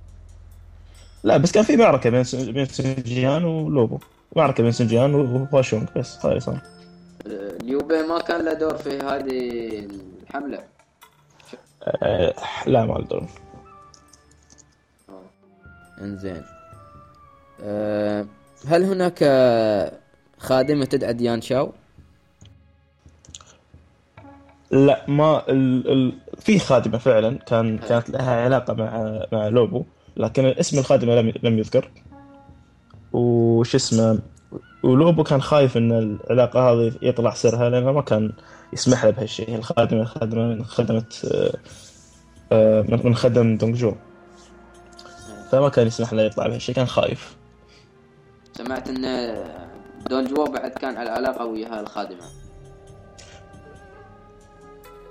لا 1.25 1.37
بس 1.37 1.53
كان 1.53 1.65
في 1.65 1.77
معركة 1.77 2.11
بين 2.11 2.25
بين 2.33 2.67
سنجيان 2.67 3.45
ولوبو. 3.45 3.99
معركة 4.37 4.63
بين 4.63 4.73
سنجيان 4.73 5.15
وهواشونغ 5.15 5.87
بس 5.97 6.19
هذا 6.19 6.29
اللي 6.29 6.41
صار. 6.41 6.61
آه، 7.27 7.57
اليوبي 7.63 8.03
ما 8.03 8.19
كان 8.21 8.45
له 8.45 8.53
دور 8.53 8.77
في 8.77 8.99
هذه 8.99 9.79
الحملة. 10.23 10.65
آه، 11.83 12.35
لا 12.67 12.85
ما 12.85 12.95
له 12.95 13.05
دور. 13.05 13.27
إنزين. 16.01 16.43
آه 17.63 18.27
هل 18.67 18.85
هناك 18.85 19.25
خادمة 20.39 20.85
تدعى 20.85 21.13
ديان 21.13 21.41
شاو؟ 21.41 21.73
لا 24.71 25.05
ما 25.09 25.51
ال... 25.51 25.93
ال... 25.93 26.13
في 26.39 26.59
خادمة 26.59 26.99
فعلا 26.99 27.39
كان 27.39 27.79
كانت 27.79 28.11
لها 28.11 28.45
علاقة 28.45 28.75
مع 28.75 29.23
مع 29.33 29.49
لوبو 29.49 29.85
لكن 30.17 30.47
اسم 30.47 30.79
الخادمة 30.79 31.15
لم 31.15 31.33
لم 31.43 31.59
يذكر. 31.59 31.91
وش 33.13 33.75
اسمه 33.75 34.19
ولوبو 34.83 35.23
كان 35.23 35.43
خايف 35.43 35.77
إن 35.77 35.93
العلاقة 35.93 36.61
هذه 36.61 36.93
يطلع 37.03 37.35
سرها 37.35 37.71
لأنه 37.71 37.93
ما 37.93 38.03
كان 38.03 38.33
يسمح 38.73 39.05
له 39.05 39.11
بهالشيء. 39.11 39.55
الخادمة 39.55 40.05
خادمة 40.05 40.43
من 40.43 40.65
خدمة 40.65 41.05
آه، 41.33 41.53
آه، 42.53 42.83
من 43.05 43.15
خدم 43.15 43.57
دونجو 43.57 43.95
فما 45.51 45.69
كان 45.69 45.87
يسمح 45.87 46.13
له 46.13 46.23
يطلع 46.23 46.47
بهالشيء 46.47 46.75
كان 46.75 46.87
خايف. 46.87 47.37
سمعت 48.53 48.89
إن 48.89 49.35
دون 50.11 50.25
جو 50.25 50.45
بعد 50.45 50.71
كان 50.71 50.97
على 50.97 51.11
علاقة 51.11 51.45
ويا 51.45 51.81
الخادمة. 51.81 52.46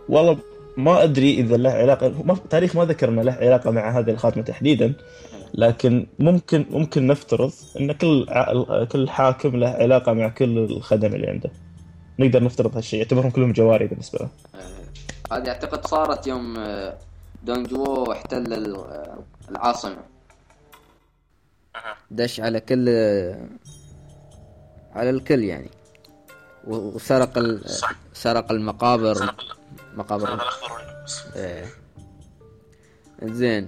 والله 0.09 0.37
ما 0.77 1.03
أدري 1.03 1.33
إذا 1.39 1.57
له 1.57 1.69
علاقة 1.69 2.23
ما 2.23 2.37
تاريخ 2.49 2.75
ما 2.75 2.85
ذكر 2.85 3.09
انه 3.09 3.21
له 3.21 3.31
علاقة 3.33 3.71
مع 3.71 3.99
هذه 3.99 4.09
الخاتمة 4.09 4.43
تحديدا 4.43 4.93
لكن 5.53 6.07
ممكن 6.19 6.65
ممكن 6.69 7.07
نفترض 7.07 7.51
إن 7.79 7.91
كل 7.91 8.25
ع- 8.29 8.83
كل 8.83 9.09
حاكم 9.09 9.55
له 9.55 9.67
علاقة 9.69 10.13
مع 10.13 10.27
كل 10.29 10.57
الخدم 10.57 11.15
اللي 11.15 11.27
عنده. 11.27 11.49
نقدر 12.19 12.43
نفترض 12.43 12.75
هالشيء 12.75 12.99
يعتبرهم 12.99 13.29
كلهم 13.29 13.51
جواري 13.51 13.87
بالنسبة 13.87 14.19
له. 14.19 14.29
آه، 15.31 15.37
هذه 15.37 15.47
أعتقد 15.49 15.87
صارت 15.87 16.27
يوم 16.27 16.57
آه، 16.57 16.97
دون 17.43 17.63
جو 17.63 18.11
احتل 18.11 18.53
آه، 18.75 19.17
العاصمة. 19.51 19.97
دش 22.11 22.39
على 22.39 22.59
كل 22.59 22.89
على 24.93 25.09
الكل 25.09 25.43
يعني. 25.43 25.69
وسرق 26.67 27.37
ال... 27.37 27.61
سرق 28.13 28.51
المقابر. 28.51 29.33
مقابر 29.95 30.39
إيه. 31.35 31.65
زين 33.23 33.67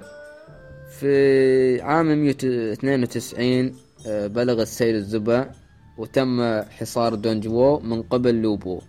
في 1.00 1.82
عام 1.82 2.06
192 2.06 3.76
آه، 4.08 4.28
بلغ 4.28 4.62
السيل 4.62 4.96
الزبا 4.96 5.52
وتم 5.98 6.62
حصار 6.62 7.16
دونجوو 7.16 7.80
من 7.80 8.02
قبل 8.02 8.42
لوبو. 8.42 8.82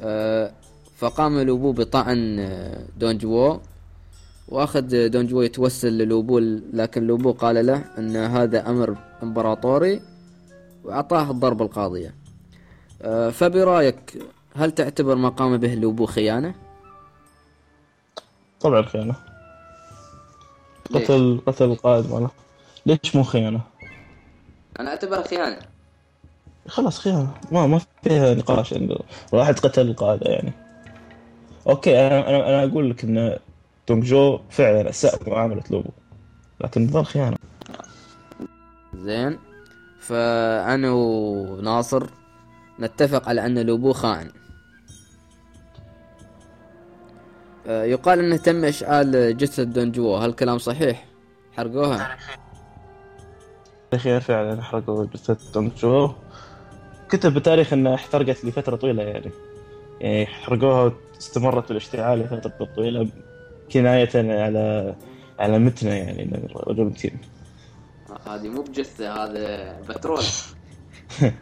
آه، 0.00 0.52
فقام 0.96 1.38
لوبو 1.40 1.72
بطعن 1.72 2.38
آه، 2.38 2.86
دونجوو 2.96 3.60
وأخذ 4.48 5.08
دون 5.08 5.26
جوي 5.26 5.46
يتوسل 5.46 5.92
للوبو 5.92 6.38
لكن 6.72 7.06
لوبو 7.06 7.32
قال 7.32 7.66
له 7.66 7.84
إن 7.98 8.16
هذا 8.16 8.70
أمر 8.70 8.96
إمبراطوري 9.22 10.00
وأعطاه 10.84 11.30
الضربة 11.30 11.64
القاضية. 11.64 12.14
فبرأيك 13.32 14.18
هل 14.56 14.72
تعتبر 14.72 15.14
ما 15.14 15.28
قام 15.28 15.56
به 15.56 15.74
لوبو 15.74 16.06
خيانة؟ 16.06 16.54
طبعا 18.60 18.82
خيانة؟ 18.82 19.14
قتل 20.94 21.40
قتل 21.46 21.64
القائد 21.64 22.10
ماله. 22.10 22.30
ليش 22.86 23.16
مو 23.16 23.22
خيانة؟ 23.22 23.60
أنا 24.80 24.90
أعتبرها 24.90 25.22
خيانة. 25.22 25.58
خلاص 26.68 26.98
خيانة. 26.98 27.34
ما 27.52 27.66
ما 27.66 27.80
فيها 28.02 28.34
نقاش. 28.34 28.72
إن 28.72 28.98
واحد 29.32 29.58
قتل 29.58 29.88
القائد 29.88 30.22
يعني. 30.22 30.52
okay 31.66 32.06
أنا 32.06 32.28
أنا 32.28 32.48
أنا 32.48 32.72
أقول 32.72 32.90
لك 32.90 33.04
إن 33.04 33.38
دونج 33.88 34.04
جو 34.04 34.40
فعلا 34.50 34.90
أساء 34.90 35.30
معاملة 35.30 35.62
لوبو. 35.70 35.90
لكن 36.60 36.86
ظل 36.86 37.04
خيانة. 37.04 37.36
زين. 38.94 39.38
فأنا 40.00 40.90
وناصر 40.92 42.06
نتفق 42.80 43.28
على 43.28 43.46
أن 43.46 43.58
لوبو 43.58 43.92
خائن. 43.92 44.30
يقال 47.66 48.18
إنه 48.18 48.36
تم 48.36 48.64
إشعال 48.64 49.36
جثة 49.36 49.62
دونجوو. 49.62 50.16
هل 50.16 50.30
الكلام 50.30 50.58
صحيح؟ 50.58 51.04
حرقوها. 51.56 52.16
تاريخيا 53.90 54.18
فعلا 54.18 54.62
حرقوا 54.62 55.06
جثة 55.14 55.36
دونج 55.54 55.72
جو 55.74 56.10
كتب 57.08 57.34
بالتاريخ 57.34 57.72
إنها 57.72 57.94
احترقت 57.94 58.44
لفترة 58.44 58.76
طويلة 58.76 59.02
يعني. 59.02 59.30
يعني 60.00 60.26
حرقوها 60.26 60.92
واستمرت 61.14 61.68
بالاشتعال 61.68 62.18
لفترة 62.18 62.68
طويلة 62.76 63.08
كناية 63.72 64.10
على 64.14 64.94
على 65.38 65.58
متنة 65.58 65.90
يعني 65.90 66.48
الرجل 66.56 66.84
متين 66.84 67.18
هذه 68.26 68.48
مو 68.48 68.62
بجثة 68.62 69.24
هذا 69.24 69.76
بترول. 69.88 70.24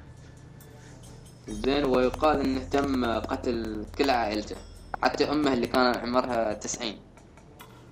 زين 1.49 1.85
ويقال 1.85 2.41
إنه 2.41 2.65
تم 2.65 3.05
قتل 3.05 3.85
كل 3.99 4.11
عائلته. 4.11 4.57
حتى 5.03 5.25
أمه 5.25 5.53
اللي 5.53 5.67
كان 5.67 5.97
عمرها 5.97 6.55
90 6.55 6.93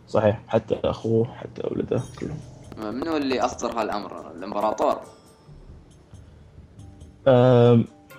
صحيح 0.09 0.43
حتى 0.49 0.79
أخوه 0.85 1.35
حتى 1.35 1.63
ولده 1.71 2.03
كلهم. 2.21 2.39
منو 2.95 3.17
اللي 3.17 3.41
أصدر 3.41 3.81
هالأمر؟ 3.81 4.31
الإمبراطور. 4.31 5.01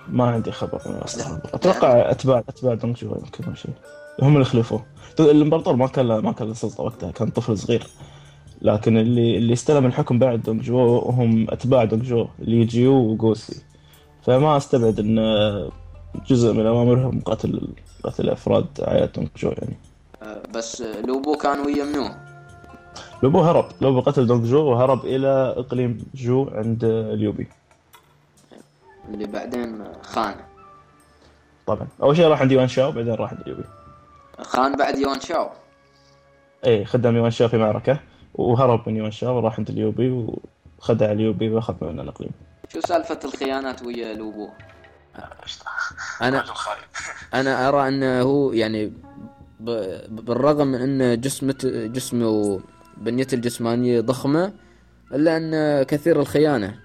ما 0.08 0.24
عندي 0.26 0.52
خبر 0.52 0.80
من 0.86 0.94
أصلا 0.94 1.40
أتوقع 1.54 2.10
اتباع 2.10 2.38
أتباع 2.38 2.74
دونج 2.74 2.96
جو 2.96 3.14
يمكن 3.14 3.54
شيء. 3.54 3.72
هم 4.22 4.34
اللي 4.34 4.44
خلفوه. 4.44 4.84
الإمبراطور 5.20 5.76
ما 5.76 5.86
كان 5.86 6.06
ما 6.06 6.32
كان 6.32 6.48
له 6.48 6.54
سلطة 6.54 6.82
وقتها 6.82 7.10
كان 7.10 7.30
طفل 7.30 7.58
صغير. 7.58 7.86
لكن 8.62 8.96
اللي 8.96 9.36
اللي 9.36 9.52
استلم 9.52 9.86
الحكم 9.86 10.18
بعد 10.18 10.42
دونج 10.42 10.62
جو 10.62 10.98
هم 10.98 11.46
أتباع 11.50 11.84
دونج 11.84 12.02
جو 12.02 12.28
لي 12.38 12.64
جيو 12.64 12.94
وغوسي 12.94 13.62
فما 14.22 14.56
أستبعد 14.56 15.00
إن 15.00 15.18
جزء 16.26 16.52
من 16.52 16.66
أوامرهم 16.66 17.20
قتل 17.20 17.68
قتل 18.04 18.30
افراد 18.30 18.66
عائله 18.78 19.06
دونج 19.06 19.28
جو 19.36 19.48
يعني. 19.48 19.76
آه، 20.22 20.42
بس 20.54 20.82
لوبو 20.82 21.36
كان 21.36 21.60
ويا 21.60 21.84
منو؟ 21.84 22.08
لوبو 23.22 23.40
هرب. 23.40 23.68
لوبو 23.80 24.00
قتل 24.00 24.26
دونج 24.26 24.44
جو 24.44 24.64
وهرب 24.64 25.04
إلى 25.04 25.54
إقليم 25.56 26.06
جو 26.14 26.50
عند 26.52 26.84
ليو 26.84 27.16
بي. 27.16 27.48
اللي 29.08 29.26
بعدين 29.26 29.84
خان. 30.02 30.34
طبعا. 31.66 31.86
أول 32.02 32.16
شيء 32.16 32.26
راح 32.26 32.40
عند 32.40 32.52
يوان 32.52 32.68
شاو 32.68 32.92
بعدين 32.92 33.14
راح 33.14 33.30
عند 33.30 33.40
اليوبي. 33.40 33.64
خان 34.42 34.76
بعد 34.76 34.98
يون 34.98 35.20
شاو؟ 35.20 35.48
إيه 36.66 36.84
خدم 36.84 37.16
يوان 37.16 37.30
شاو 37.30 37.48
في 37.48 37.56
معركة 37.56 37.98
وهرب 38.34 38.88
من 38.88 38.96
يوان 38.96 39.10
شاو 39.10 39.36
وراح 39.36 39.58
عند 39.58 39.70
اليوبي 39.70 40.26
وخدع 40.78 41.12
اليوبي 41.12 41.50
وأخذ 41.50 41.74
منه 41.80 42.02
الإقليم. 42.02 42.30
شو 42.72 42.80
سالفة 42.80 43.18
الخيانات 43.24 43.82
ويا 43.82 44.14
لوبو؟ 44.14 44.48
أنا 46.22 46.44
أنا 47.40 47.68
أرى 47.68 47.88
أنه 47.88 48.20
هو 48.20 48.52
يعني 48.52 48.92
بالرغم 50.08 50.66
من 50.66 51.00
أن 51.00 51.20
جسمه 51.20 51.56
جسمه 51.92 52.60
بنيته 52.96 53.34
الجسمانية 53.34 54.00
ضخمة 54.00 54.52
إلا 55.12 55.36
أن 55.36 55.82
كثير 55.82 56.20
الخيانة. 56.20 56.80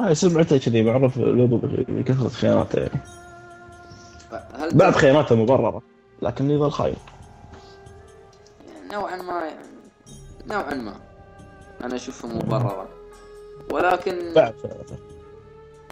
هاي 0.00 0.14
سمعته 0.14 0.58
كذي 0.58 0.82
معروف 0.82 1.16
لوبو 1.16 1.60
بكثرة 1.88 2.28
خياناته 2.28 2.78
يعني. 2.78 3.00
هل 4.54 4.74
بعض 4.74 4.92
خياناته 4.92 5.36
مبررة 5.36 5.82
لكن 6.22 6.50
يظل 6.50 6.70
خاين. 6.70 6.96
نوعا 8.92 9.16
ما 9.16 9.50
نوعا 10.46 10.74
ما. 10.74 10.94
أنا 11.84 11.96
اشوفها 11.96 12.34
مبررة. 12.34 12.88
ولكن 13.70 14.34
بعد 14.34 14.54
خياناته 14.62 14.96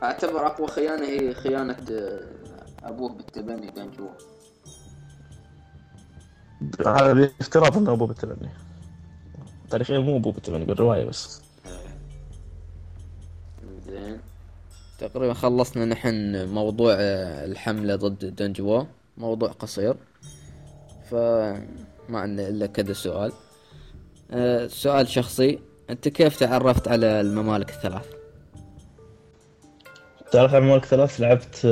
أعتبر 0.02 0.46
أقوى 0.46 0.68
خيانة 0.68 1.06
هي 1.06 1.34
خيانة 1.34 1.76
آه، 1.92 2.20
أبوه 2.82 3.12
بالتبني 3.12 3.70
دانجو 3.70 4.08
هذا 6.86 7.12
بافتراض 7.12 7.76
إنه 7.76 7.92
أبوه 7.92 8.08
بالتبني. 8.08 8.48
تاريخيا 9.70 9.98
مو 9.98 10.16
أبوه 10.16 10.32
بالتبني 10.32 10.64
بالرواية 10.64 11.04
بس. 11.04 11.42
زين. 13.86 14.20
تقريبا 14.98 15.34
خلصنا 15.34 15.84
نحن 15.84 16.48
موضوع 16.48 16.92
آه، 16.98 17.44
الحملة 17.44 17.96
ضد 17.96 18.36
دنجوا 18.36 18.84
موضوع 19.16 19.48
قصير. 19.48 19.96
فما 21.10 21.60
عندنا 22.10 22.48
إلا 22.48 22.66
كذا 22.66 22.92
سؤال. 22.92 23.32
آه، 24.30 24.66
سؤال 24.66 25.08
شخصي. 25.08 25.58
أنت 25.90 26.08
كيف 26.08 26.38
تعرفت 26.38 26.88
على 26.88 27.20
الممالك 27.20 27.70
الثلاث؟ 27.70 28.15
تعرف 30.36 30.54
عن 30.54 30.62
الممالك 30.62 30.84
الثلاث؟ 30.84 31.20
لعبت 31.20 31.66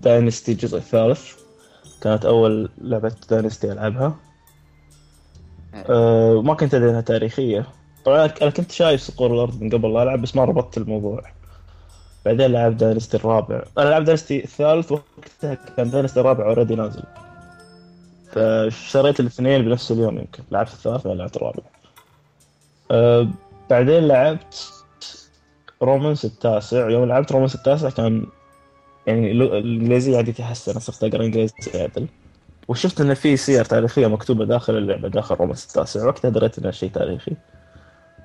Dynasty 0.00 0.52
الجزء 0.52 0.76
الثالث 0.78 1.32
كانت 2.00 2.24
أول 2.24 2.70
لعبة 2.78 3.12
Dynasty 3.30 3.72
ألعبها. 3.72 4.16
أه 5.74 6.42
ما 6.42 6.54
كنت 6.54 6.74
أدري 6.74 6.90
إنها 6.90 7.00
تاريخية. 7.00 7.66
طبعا 8.04 8.30
أنا 8.42 8.50
كنت 8.50 8.72
شايف 8.72 9.00
صقور 9.00 9.34
الأرض 9.34 9.62
من 9.62 9.70
قبل 9.70 9.94
لا 9.94 10.02
ألعب 10.02 10.22
بس 10.22 10.36
ما 10.36 10.44
ربطت 10.44 10.78
الموضوع. 10.78 11.22
بعدين 12.24 12.52
لعبت 12.52 12.80
Dynasty 12.80 13.16
الرابع. 13.16 13.62
أنا 13.78 13.90
لعبت 13.90 14.06
Dynasty 14.06 14.44
الثالث 14.44 14.92
وقتها 14.92 15.54
كان 15.76 15.90
Dynasty 15.90 16.20
الرابع 16.20 16.44
already 16.44 16.74
نازل. 16.74 17.02
فشريت 18.32 19.20
الاثنين 19.20 19.64
بنفس 19.64 19.92
اليوم 19.92 20.18
يمكن. 20.18 20.42
لعبت 20.50 20.70
الثالث 20.70 21.04
بعدين 21.06 21.18
لعبت 21.18 21.36
الرابع. 21.36 21.62
أه 22.90 23.28
بعدين 23.70 24.08
لعبت 24.08 24.72
Romance 25.82 26.24
التاسع 26.24 26.90
يوم 26.90 27.04
لعبت 27.04 27.32
Romance 27.32 27.54
التاسع 27.54 27.90
كان 27.90 28.26
يعني 29.06 29.32
الإنجليزية 29.32 30.18
عندي 30.18 30.32
تحسن 30.32 30.78
صرت 30.80 31.04
أقرأ 31.04 31.24
إنجليزي 31.24 31.54
عدل. 31.74 32.06
وشفت 32.68 33.00
إن 33.00 33.14
في 33.14 33.36
سير 33.36 33.64
تاريخية 33.64 34.06
مكتوبة 34.06 34.44
داخل 34.44 34.76
اللعبة 34.78 35.08
داخل 35.08 35.34
Romance 35.34 35.66
التاسع 35.66 36.06
وقتها 36.06 36.28
دريت 36.28 36.58
انه 36.58 36.70
شيء 36.70 36.90
تاريخي. 36.90 37.32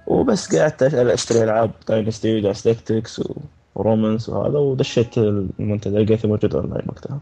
وبس 0.08 0.56
قعدت 0.56 0.84
أشتري 0.84 1.44
ألعاب 1.44 1.72
Dynasty 1.88 2.38
و 2.38 2.41
Dynasty 2.41 2.64
Tactics 2.64 3.20
و- 3.20 3.36
و 3.76 3.82
Romance 3.82 4.30
وهذا 4.30 4.58
ودشيت 4.58 5.18
المنتدى 5.18 5.98
لقيته 5.98 6.30
موجود 6.30 6.56
أونلاين 6.56 6.86
وقتها. 6.88 7.20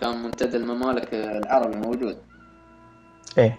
كان 0.00 0.22
منتدى 0.22 0.56
الممالك 0.56 1.14
العربي 1.14 1.76
موجود. 1.76 2.16
إيه. 3.38 3.58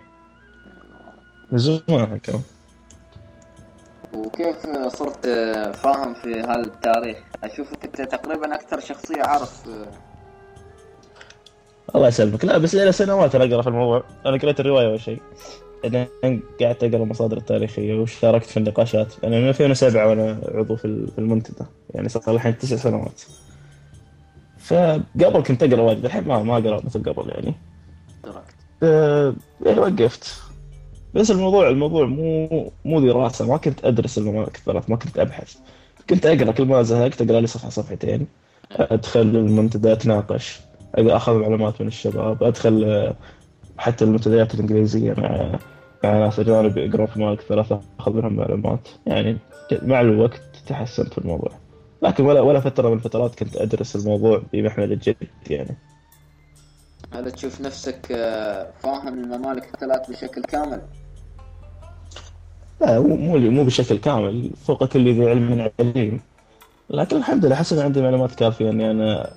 من 1.52 1.58
زمان 1.58 2.18
كان. 2.18 2.42
وكيف 4.14 4.56
صرت 4.88 5.26
فاهم 5.76 6.14
في 6.14 6.40
هالتاريخ؟ 6.42 7.18
أشوفك 7.44 7.84
أنت 7.84 8.02
تقريبا 8.02 8.56
أكثر 8.56 8.80
شخصية 8.80 9.22
عارف 9.24 9.64
الله 11.96 12.08
يسلمك. 12.08 12.46
لا 12.46 12.58
بس 12.58 12.76
لي 12.76 12.92
سنوات 12.92 13.36
أنا 13.36 13.44
أقرأ 13.46 13.62
في 13.62 13.68
الموضوع. 13.68 14.04
أنا 14.26 14.38
قريت 14.38 14.60
الرواية 14.60 14.88
أول 14.88 15.00
شيء. 15.02 15.22
بعدين 15.84 16.08
قعدت 16.62 16.84
أقرأ 16.84 17.04
المصادر 17.04 17.38
التاريخية 17.38 17.94
واشتركت 18.00 18.46
في 18.46 18.58
النقاشات. 18.58 19.08
أنا 19.24 19.40
من 19.40 19.48
2007 19.50 20.08
وأنا 20.10 20.40
عضو 20.54 20.76
في 20.76 20.86
ال- 20.86 21.08
في 21.12 21.20
المنتدى 21.20 21.66
يعني 21.96 22.10
صار 22.10 22.36
الحين 22.36 22.58
تسع 22.58 22.76
سنوات. 22.76 23.22
فقبل 24.60 25.44
كنت 25.44 25.64
أقرأ 25.64 25.82
واجد. 25.82 26.06
الحين 26.06 26.28
ما 26.28 26.44
ما 26.44 26.58
اقرا 26.58 26.82
مثل 26.86 27.04
قبل 27.04 27.30
يعني. 27.30 27.54
تركت 28.24 28.44
آه، 28.84 29.34
يعني 29.66 29.80
وقفت. 29.80 30.42
بس 31.14 31.32
الموضوع 31.32 31.70
الموضوع 31.70 32.06
مو 32.06 32.72
مو 32.86 33.00
دراسه 33.00 33.48
ما 33.48 33.58
كنت 33.58 33.86
أدرس 33.86 34.18
الثلاث 34.18 34.90
ما 34.90 34.96
كنت 34.96 35.20
أبحث. 35.20 35.56
كنت 36.10 36.26
أقرأ. 36.26 36.52
كل 36.52 36.66
ما 36.66 36.82
زهقت 36.84 37.22
أقرأ 37.22 37.40
لي 37.42 37.48
صفحه 37.48 37.70
صفحتين. 37.70 38.28
أدخل 38.72 39.22
المنتدى 39.22 39.94
أتناقش. 39.94 40.60
أخذ 40.96 41.34
معلومات 41.34 41.82
من 41.82 41.88
الشباب. 41.88 42.44
أدخل 42.44 42.84
آه، 42.84 43.16
حتى 43.78 44.06
المنتديات 44.06 44.54
الإنجليزية 44.54 45.14
مع 45.18 45.60
مع 46.04 46.20
ناس 46.20 46.40
أجانب 46.40 46.78
يقرون 46.78 47.08
في 47.08 47.44
ثلاثة 47.50 47.82
اخذ 48.00 48.14
منهم 48.14 48.34
معلومات. 48.34 48.88
يعني 49.06 49.38
مع 49.82 50.02
الوقت 50.02 50.42
تحسنت 50.68 51.14
في 51.14 51.18
الموضوع. 51.18 51.52
لكن 52.02 52.26
ولا 52.26 52.42
ولا 52.42 52.60
فترة 52.60 52.90
من 52.90 52.96
الفترات 52.96 53.36
كنت 53.36 53.58
أدرس 53.58 53.96
الموضوع 53.96 54.42
بمحمل 54.54 54.92
الجد 54.92 55.16
يعني. 55.50 55.78
هل 57.14 57.32
تشوف 57.32 57.62
نفسك 57.62 58.12
آه، 58.12 58.68
فاهم 58.84 59.08
الممالك 59.08 59.74
الثلاث 59.74 60.10
بشكل 60.10 60.42
كامل؟ 60.42 60.82
لا 62.82 63.00
مو 63.00 63.38
مو 63.38 63.64
بشكل 63.64 63.98
كامل 63.98 64.50
فوق 64.66 64.86
كل 64.86 65.14
ذي 65.14 65.30
علم 65.30 65.72
عليم. 65.80 66.22
لكن 66.90 67.18
الحمد 67.18 67.46
لله 67.46 67.56
احس 67.56 67.74
عندي 67.74 68.02
معلومات 68.02 68.36
كافية 68.36 68.70
إني 68.70 68.92
أنا 68.92 69.30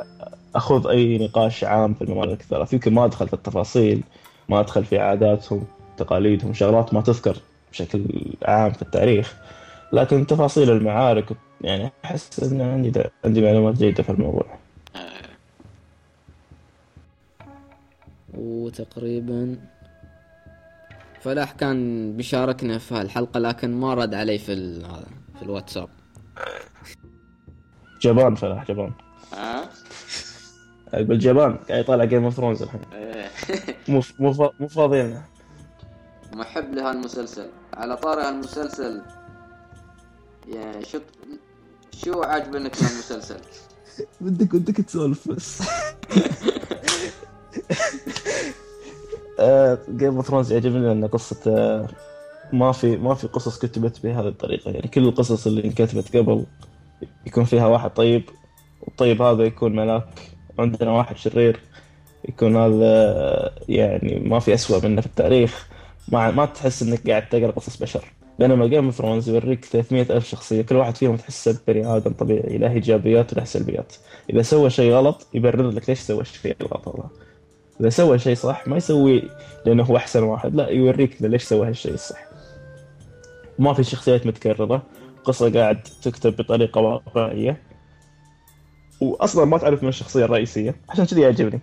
أخوض 0.54 0.86
أي 0.86 1.18
نقاش 1.18 1.64
عام 1.64 1.94
في 1.94 2.02
الممالك 2.02 2.40
الثلاث. 2.40 2.72
يمكن 2.72 2.94
ما 2.94 3.04
أدخل 3.04 3.28
في 3.28 3.34
التفاصيل 3.34 4.02
ما 4.48 4.60
أدخل 4.60 4.84
في 4.84 4.98
عاداتهم 4.98 5.64
تقاليدهم 5.96 6.54
شغلات 6.54 6.94
ما 6.94 7.00
تذكر 7.00 7.36
بشكل 7.72 8.04
عام 8.42 8.72
في 8.72 8.82
التاريخ. 8.82 9.36
لكن 9.92 10.26
تفاصيل 10.26 10.70
المعارك 10.70 11.32
يعني 11.60 11.92
أحس 12.04 12.52
إن 12.52 12.60
عندي 12.60 13.04
عندي 13.24 13.42
معلومات 13.42 13.74
جيدة 13.74 14.02
في 14.02 14.10
الموضوع. 14.10 14.46
وتقريبا 18.34 19.56
فلاح 21.20 21.52
كان 21.52 22.12
بيشاركنا 22.16 22.78
في 22.78 22.94
هالحلقة 22.94 23.40
لكن 23.40 23.80
ما 23.80 23.94
رد 23.94 24.14
علي 24.14 24.38
في 24.38 24.52
هذا 24.84 25.06
في 25.38 25.42
الواتساب. 25.42 25.88
جبان 28.02 28.34
فلاح 28.34 28.70
جبان. 28.70 28.92
ها؟ 29.32 29.70
بالجبان 30.92 31.56
قاعد 31.56 31.80
يطالع 31.80 32.04
Game 32.04 32.24
of 32.24 32.34
Thrones 32.34 32.62
الحين. 32.62 32.80
مو 33.88 34.02
مو 34.18 34.52
مو 34.60 34.68
فاضيين. 34.68 35.22
محب 36.32 36.74
لهالمسلسل 36.74 37.46
على 37.74 37.96
طاري 37.96 38.22
هالمسلسل 38.22 39.02
يعني 40.48 40.84
شو 40.84 41.00
شو 41.92 42.22
عاجبنك 42.22 42.82
من 42.82 42.88
المسلسل؟ 42.88 43.40
بدك 44.20 44.56
بدك 44.56 44.76
تسولف 44.76 45.28
بس. 45.28 45.62
Game 49.90 50.16
of 50.16 50.26
Thrones 50.28 50.52
يعجبني 50.52 50.86
لأن 50.86 51.06
قصة 51.06 51.40
آه، 51.46 51.86
ما 52.52 52.72
في 52.72 52.96
ما 52.96 53.14
في 53.14 53.26
قصص 53.26 53.58
كتبت 53.58 54.02
بهذه 54.02 54.28
الطريقة. 54.28 54.70
يعني 54.70 54.88
كل 54.88 55.08
القصص 55.08 55.46
اللي 55.46 55.64
انكتبت 55.64 56.16
قبل 56.16 56.46
يكون 57.26 57.44
فيها 57.44 57.66
واحد 57.66 57.90
طيب 57.90 58.22
والطيب 58.80 59.22
هذا 59.22 59.44
يكون 59.44 59.76
ملاك. 59.76 60.08
عندنا 60.58 60.90
واحد 60.90 61.16
شرير 61.16 61.60
يكون 62.28 62.56
هذا 62.56 62.84
آه، 62.84 63.52
يعني 63.68 64.20
ما 64.28 64.38
في 64.38 64.54
أسوأ 64.54 64.84
منه 64.86 65.00
في 65.00 65.06
التاريخ. 65.06 65.68
ما 66.08 66.30
ما 66.30 66.46
تحس 66.46 66.82
إنك 66.82 67.10
قاعد 67.10 67.28
تقرأ 67.28 67.50
قصص 67.50 67.76
بشر. 67.82 68.04
بينما 68.38 68.66
Game 68.66 68.84
of 68.84 68.94
Thrones 68.94 69.28
يوريك 69.28 69.64
300 69.64 70.02
ألف 70.10 70.28
شخصية 70.28 70.62
كل 70.62 70.76
واحد 70.76 70.96
فيهم 70.96 71.16
تحسه 71.16 71.58
بني 71.68 71.86
آدم 71.96 72.12
طبيعي 72.12 72.58
له 72.58 72.72
إيجابيات 72.72 73.32
وله 73.32 73.44
سلبيات. 73.44 73.94
إذا 74.30 74.42
سوى 74.42 74.70
شيء 74.70 74.92
غلط 74.92 75.26
يبرر 75.34 75.70
لك 75.70 75.88
ليش 75.88 76.00
سوى 76.00 76.20
الشيء 76.20 76.56
الغلط 76.60 76.88
هذا. 76.88 77.29
إذا 77.80 77.88
سوى 77.88 78.18
شيء 78.18 78.34
صح 78.34 78.68
ما 78.68 78.76
يسوي 78.76 79.22
لأنه 79.66 79.82
هو 79.82 79.96
أحسن 79.96 80.22
واحد. 80.22 80.54
لا 80.54 80.68
يوريك 80.68 81.22
ليش 81.22 81.42
سوى 81.42 81.68
هالشيء 81.68 81.94
الصح. 81.94 82.18
ما 83.58 83.72
في 83.74 83.84
شخصيات 83.84 84.26
متكررة. 84.26 84.82
قصة 85.24 85.52
قاعد 85.60 85.82
تكتب 86.02 86.36
بطريقة 86.36 86.80
واقعية. 86.80 87.62
وأصلا 89.00 89.44
ما 89.44 89.58
تعرف 89.58 89.82
من 89.82 89.88
الشخصية 89.88 90.24
الرئيسية. 90.24 90.74
عشان 90.88 91.04
كذي 91.04 91.20
يعجبني. 91.20 91.60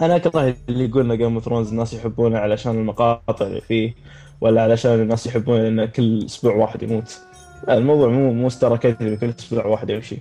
أنا 0.00 0.16
أكره 0.16 0.54
اللي 0.68 0.84
يقولنا 0.84 1.14
Game 1.14 1.34
of 1.34 1.44
Thrones 1.44 1.70
الناس 1.70 1.94
يحبونه 1.94 2.38
علشان 2.38 2.72
المقاطع 2.72 3.46
اللي 3.46 3.60
فيه 3.60 3.94
ولا 4.40 4.62
علشان 4.62 4.92
الناس 4.92 5.26
يحبون 5.26 5.60
انه 5.60 5.86
كل 5.86 6.24
أسبوع 6.24 6.54
واحد 6.54 6.82
يموت. 6.82 7.18
الموضوع 7.68 8.08
مو 8.08 8.32
مو 8.32 8.48
اكاديمي 8.62 9.16
كل 9.16 9.28
أسبوع 9.38 9.66
واحد 9.66 9.90
يمشي 9.90 10.18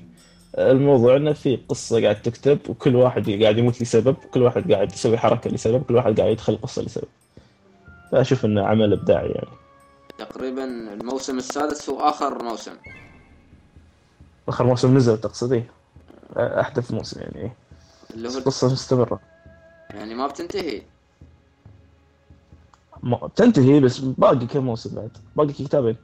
الموضوع 0.56 1.16
إنه 1.16 1.34
في 1.34 1.56
قصة 1.70 2.02
قاعد 2.02 2.22
تكتب 2.22 2.60
وكل 2.70 2.96
واحد 2.96 3.42
قاعد 3.42 3.58
يموت 3.58 3.82
لسبب 3.82 4.16
كل 4.34 4.42
واحد 4.42 4.72
قاعد 4.72 4.92
يسوي 4.92 5.18
حركة 5.18 5.50
لسبب 5.50 5.84
كل 5.84 5.96
واحد 5.96 6.20
قاعد 6.20 6.32
يدخل 6.32 6.58
قصة 6.62 6.82
لسبب. 6.82 7.08
فأشوف 8.12 8.46
إنه 8.46 8.66
عمل 8.66 8.94
إبداعي 8.94 9.30
يعني. 9.30 9.58
تقريبا 10.18 10.64
الموسم 10.94 11.38
السادس 11.38 11.90
هو 11.90 12.00
آخر 12.00 12.44
موسم. 12.44 12.74
آخر 14.48 14.64
موسم 14.64 14.98
نزل 14.98 15.18
تقصدي 15.18 15.64
أحدث 16.38 16.92
موسم 16.92 17.22
يعني 17.22 17.52
اللي 18.14 18.30
هو 18.30 18.40
قصة 18.40 18.72
مستمرة. 18.72 19.20
يعني 19.90 20.16
ما 20.16 20.28
بتنتهي. 20.28 20.82
ما 23.04 23.18
بتنتهي 23.18 23.80
بس 23.80 24.00
باقي 24.00 24.46
كم 24.46 24.64
موسم 24.66 24.96
بعد؟ 24.96 25.18
باقي 25.36 25.54
كتابين. 25.54 25.98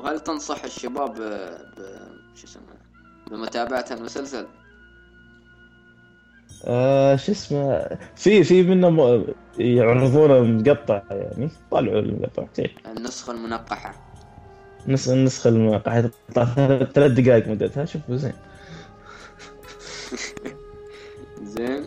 وهل 0.00 0.20
تنصح 0.20 0.64
الشباب 0.64 1.14
ب... 1.14 1.20
ب... 1.76 1.80
شو 2.34 2.46
اسمه 2.46 2.62
بمتابعة 3.36 3.84
المسلسل؟ 3.90 4.46
آه 6.64 7.16
شو 7.16 7.32
اسمه 7.32 7.88
في 8.16 8.44
في 8.44 8.62
منه 8.62 8.90
م... 8.90 9.24
يعرضونه 9.58 10.40
مقطع 10.40 11.02
يعني 11.10 11.50
طلعوا 11.70 12.00
المقطع 12.00 12.46
النسخة 12.86 13.32
المنقحة. 13.32 13.94
نسخة 14.86 15.12
النسخة 15.14 15.48
المنقحة 15.48 16.00
تطلع 16.00 16.44
ثلاث 16.84 17.12
دقائق 17.12 17.48
مدتها 17.48 17.84
شوف 17.84 18.02
زين. 18.10 18.32
زين. 21.56 21.86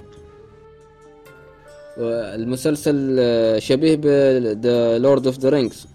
المسلسل 1.99 3.17
شبيه 3.61 3.95
ب 3.95 4.05
The 4.65 4.97
Lord 4.97 5.27
of 5.27 5.39
the 5.39 5.49
Rings 5.49 5.87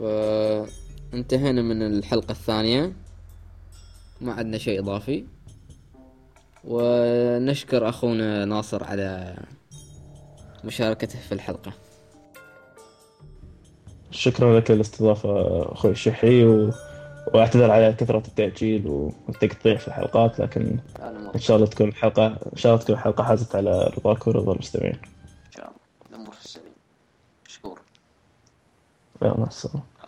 فانتهينا 0.00 1.62
من 1.62 1.82
الحلقة 1.82 2.32
الثانية. 2.32 2.92
ما 4.20 4.32
عندنا 4.32 4.58
شيء 4.58 4.80
إضافي. 4.80 5.24
ونشكر 6.64 7.88
أخونا 7.88 8.44
ناصر 8.44 8.84
على 8.84 9.36
مشاركته 10.64 11.18
في 11.18 11.32
الحلقة. 11.32 11.72
شكرا 14.10 14.60
لك 14.60 14.70
الاستضافة 14.70 15.62
أخوي 15.72 15.90
الشحي 15.90 16.44
و... 16.44 16.72
واعتذر 17.34 17.70
على 17.70 17.92
كثرة 17.92 18.22
التأجيل 18.28 18.86
والتقطيع 18.86 19.76
في 19.76 19.88
الحلقات 19.88 20.40
لكن 20.40 20.78
إن 21.34 21.40
شاء 21.40 21.56
الله 21.56 21.66
تكون 21.66 21.88
الحلقة 21.88 22.26
إن 22.26 22.56
شاء 22.56 22.72
الله 22.72 22.84
تكون 22.84 22.94
الحلقة 22.94 23.24
حازت 23.24 23.56
على 23.56 23.90
رضاك 23.98 24.26
ورضا 24.26 24.52
المستمعين. 24.52 24.98
ان 29.22 29.50
شاء 29.50 29.72
الله 29.72 29.99